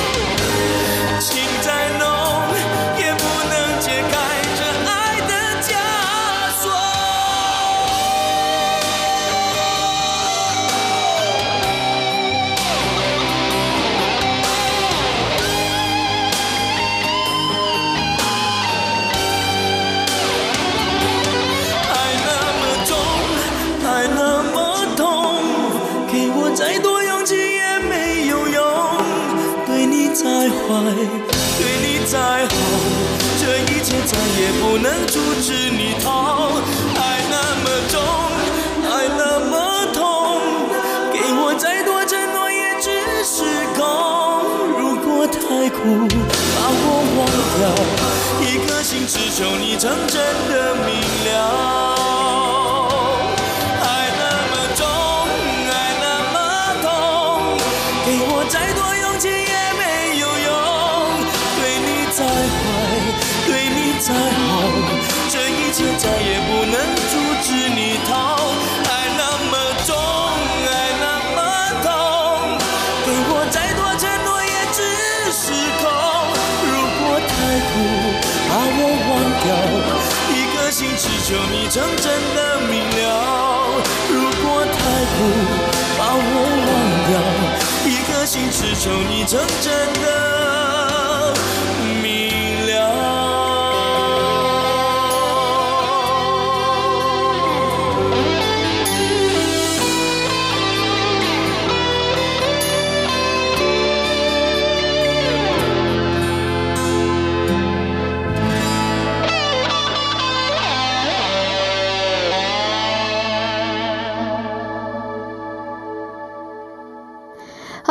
[34.81, 36.59] 能阻止你逃。
[36.95, 38.01] 爱那么重，
[38.89, 39.53] 爱那么
[39.93, 40.01] 痛，
[41.13, 42.89] 给我再多承诺也只
[43.23, 43.43] 是
[43.77, 43.79] 空。
[44.79, 46.07] 如果太苦，
[46.55, 46.85] 把我
[47.17, 47.19] 忘
[47.57, 47.61] 掉，
[48.41, 50.19] 一颗心只求你真正
[50.49, 50.89] 的明
[51.25, 51.90] 了。
[81.31, 82.99] 求你真正的明了。
[84.11, 84.75] 如果太
[85.15, 85.17] 苦，
[85.97, 86.19] 把我
[86.67, 86.69] 忘
[87.07, 87.11] 掉，
[87.89, 89.71] 一颗心只求你真正
[90.03, 90.05] 的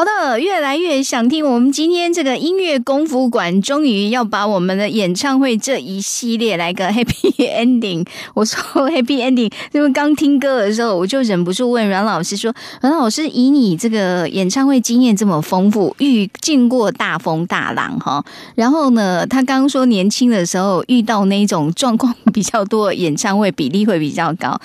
[0.01, 1.44] 好的，越来越想听。
[1.44, 8.07] 我们今天这个音乐功夫馆终于要把我们的演唱会这一系列来个 happy ending。
[8.32, 18.24] 我说 happy ending，因为刚听歌的时候，我就忍不住问阮老师说：“阮老师，以你这个演唱会经验这么丰富，遇见过大风大浪哈，
[18.55, 24.59] 然后呢，他刚说年轻的时候遇到那种状况比较多演唱会比例会比较高，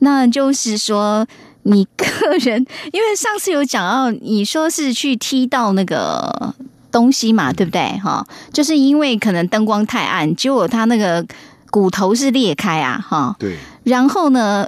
[0.00, 1.26] 那就是说。”
[1.64, 2.06] 你个
[2.40, 6.54] 人，因为上次有讲到，你说是去踢到那个
[6.90, 7.98] 东西嘛，对不对？
[8.02, 11.24] 哈，就是因为可能灯光太暗，结果他那个
[11.70, 13.36] 骨头是裂开啊，哈。
[13.38, 14.66] 对，然后呢，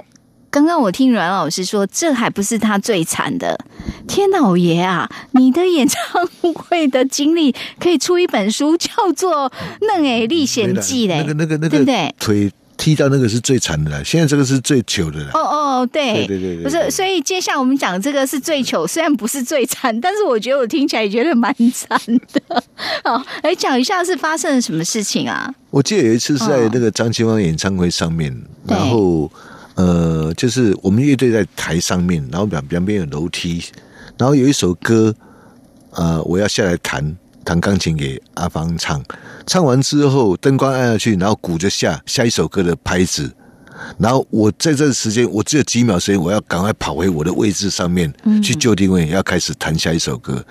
[0.49, 3.59] 刚刚我听阮老师说，这还不是他最惨的。
[4.07, 5.99] 天老爷啊，你的演唱
[6.53, 9.49] 会的经历可以出一本书，叫做
[9.87, 12.15] 《嫩诶历险记》嘞，那个那个那个对不对？
[12.19, 15.31] 腿踢到那个是最惨的了，现在这个是最糗的了。
[15.33, 15.54] 哦哦，
[15.87, 21.99] 对对对对对不是，所以接下来我们讲这个是最糗，虽然不是最惨，但是我觉得我听起来也觉得蛮惨
[22.33, 22.63] 的。
[23.03, 25.53] 好，来讲一下是发生了什么事情啊？
[25.69, 28.31] 我记得有一次是在那个张清芳演唱会上面，
[28.67, 29.31] 对然后
[29.75, 33.63] 呃，就是我们乐队在台上面，然后两两边有楼梯，
[34.17, 35.13] 然后有一首歌，
[35.91, 39.03] 呃，我要下来弹弹钢琴给阿芳唱，
[39.45, 43.31] 唱完之后灯光按下去，然后鼓着下下一首歌的拍子。
[43.97, 48.13] 然后我在这个时间，我只有几秒时间，我要赶快跑回我的位置上面、
[48.43, 50.43] 去就定位，要开始弹下一首歌。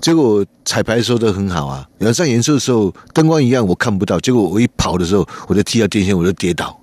[0.00, 6.78] 结果我彩排的时候都很好啊，然后上演出的时候灯光一样我看不到，结果我一跑的时候，我就踢到电线，我就跌倒，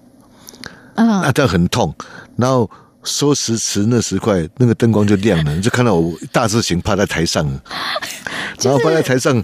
[0.96, 1.94] 啊，那这样很痛。
[2.36, 2.68] 然后
[3.04, 7.46] 说时迟那时快，那个灯光就亮了，你就看到我大字型趴在台上，
[8.62, 9.44] 然后趴在台上，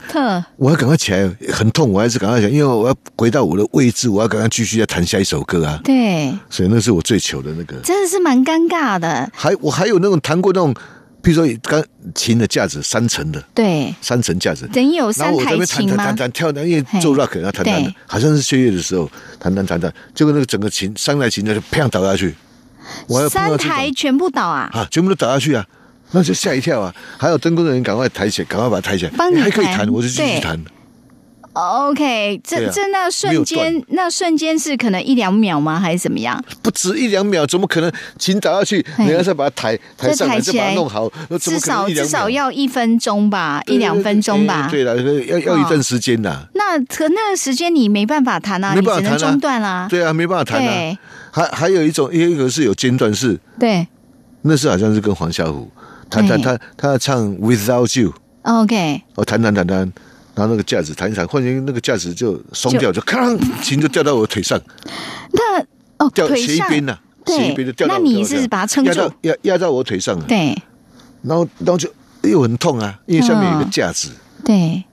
[0.58, 5.80] 我要赶快起来，很痛，我还是赶快起来，因为我要回到我的位置，我要赶快继续要弹下一首歌啊。
[5.84, 7.78] 对，所以那是我最糗的那个。
[7.82, 9.30] 真的是蛮尴尬的。
[9.34, 10.74] 还我还有那种弹过那种，
[11.22, 11.84] 比如说钢
[12.14, 14.68] 琴的架子三层的，对，三层架子。
[14.72, 16.16] 等于有然三台琴吗弹弹？
[16.16, 22.36] 弹跳，因为嘿做 rock 然后弹弹对弹，好像是岁月的时候弹弹弹弹，结果那个整个琴三台琴呢就砰倒下去，
[23.30, 24.70] 三台全部倒啊！
[24.74, 25.66] 啊，全部都倒下去啊，
[26.12, 26.94] 那就吓一跳啊！
[27.18, 30.64] 还有灯光人赶快抬起来，赶快把它抬起来，帮你还可以弹弹，我就继续弹。
[31.60, 35.80] OK，这、这那瞬间，那瞬间是可能一两秒吗？
[35.80, 36.40] 还是怎么样？
[36.62, 44.68] 不止一两秒，怎么可能琴倒下去，嘿你要再把它抬抬上来，再把它弄好，那至少至少要一分钟吧，一两分钟吧。
[44.70, 46.46] 对了，要要一段时间呐。
[46.54, 49.88] 那可那个时间你没办法弹啊，没你只能中断啦。
[49.90, 50.98] 对啊，没办法弹啊对。
[51.38, 53.88] 还还有一种，也有一个是有间断式，对。
[54.42, 55.68] 那是好像是跟黄小琥，
[56.10, 59.80] 他他他他要唱 Without You，，OK，哦，弹弹弹弹，
[60.34, 63.02] 然后那个架子弹一弹，忽然那个架子就松掉，就。
[63.02, 64.60] 咔，琴就掉到我腿上，
[65.34, 65.60] 那
[65.98, 67.36] 哦掉斜一边呐，对。
[67.36, 68.92] 斜一边就掉到那你是把它撑住？
[69.22, 70.56] 压压压到我腿上，对。
[71.24, 71.92] 然后然后就
[72.24, 74.10] 又很痛啊，因为下面有一个架子。
[74.46, 74.84] 对，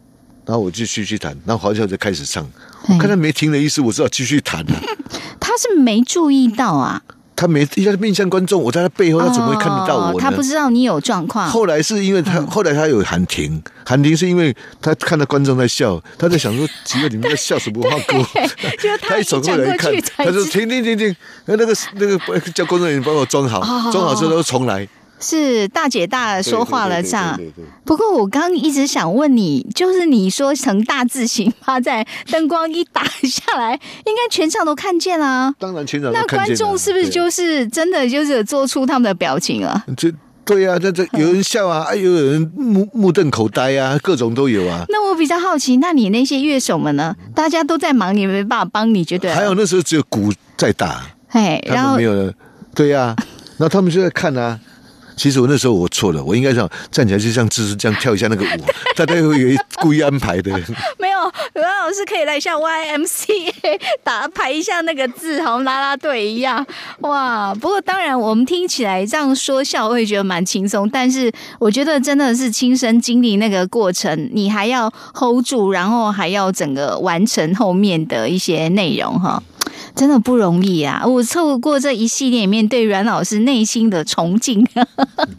[0.46, 2.46] 然后我就继续弹，然后黄小就开始唱。
[2.88, 4.80] 我看他没停的意思，我知道继续弹啊。
[5.40, 7.00] 他是没注意到啊，
[7.34, 10.12] 他没，他是面向观众，我在他背后，他怎么会看得到我呢？
[10.14, 11.48] 哦他不知道你有状况。
[11.48, 18.22] 后来是因为他，后来他有喊停，喊停是因为他看到观众在笑，他在想说：奇怪，你们在笑什么话歌？
[18.78, 21.16] 他他一走过来一看他说：停停停停，
[21.46, 24.86] 那那个那个叫工作人员帮我装好，哦装好之后重来。
[25.24, 27.68] 是大姐大说话了对对对这样对对对对。
[27.84, 33.72] 不过我刚刚一直想问你，就是你说成大字形趴在灯光一打下来，
[34.04, 39.84] 应该全场都看见啦、当然全场都那观看见了众是不是就是真的就是做出他们的表情啊？
[39.96, 40.12] 这
[40.44, 44.84] 对啊，这这有人笑啊，啊，有人目目瞪口呆啊，各种都有啊。
[44.90, 47.16] 那我比较好奇，那你那些乐手们呢？
[47.34, 52.32] 大家都在忙，你没办法帮你，觉得还有那时候只有鼓在打，嘿，然后他们没有了。
[52.74, 53.14] 对呀、
[53.56, 54.60] 然后他们就在看啊。
[55.16, 58.64] 其实我那时候我错了，我应该这样站起来，就像姿势这样跳一下那个舞，
[58.96, 60.50] 大家会以为故意安排的。
[60.98, 66.64] 没有，刘老师可以来像 YMCA 打排一下那个字，好像拉拉队一样。
[67.00, 67.54] 哇！
[67.54, 70.88] 不过当然，我们听起来这样说笑，会觉得蛮轻松。
[70.88, 79.42] 但是我觉得真的是亲身经历那个过程，你还要 hold 住，然后还要整个完成后面的一些内容哈。
[79.94, 81.04] 真的不容易啊！
[81.06, 84.66] 我透过这一系列里面对阮老师内心的崇敬，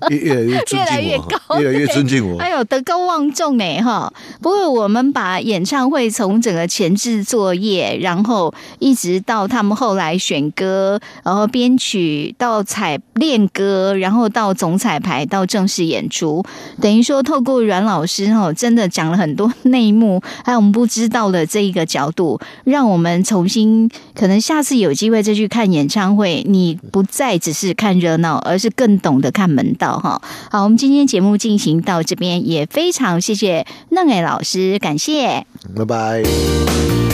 [0.10, 2.40] 越 越来越尊越来越，高，越来越尊敬我。
[2.40, 4.12] 哎呦，德高望重呢哈。
[4.42, 16.42] 不过我们把演唱会从整个前置作业，然后一直到他们后来选歌，然后编曲到彩练歌，然后到总彩排到正式演出，
[16.80, 30.22] 等于说透过阮老师哈，真的讲了很多内幕，还有我们不知道的这一个角度，让我们重新可能下次有机会再去看演唱会，你不再只是看热闹，而是更懂得看门道哈。
[30.52, 35.48] 好，我们今天节目进行到这边，也非常谢谢嫩爱老师，感谢。
[35.76, 37.05] 拜拜。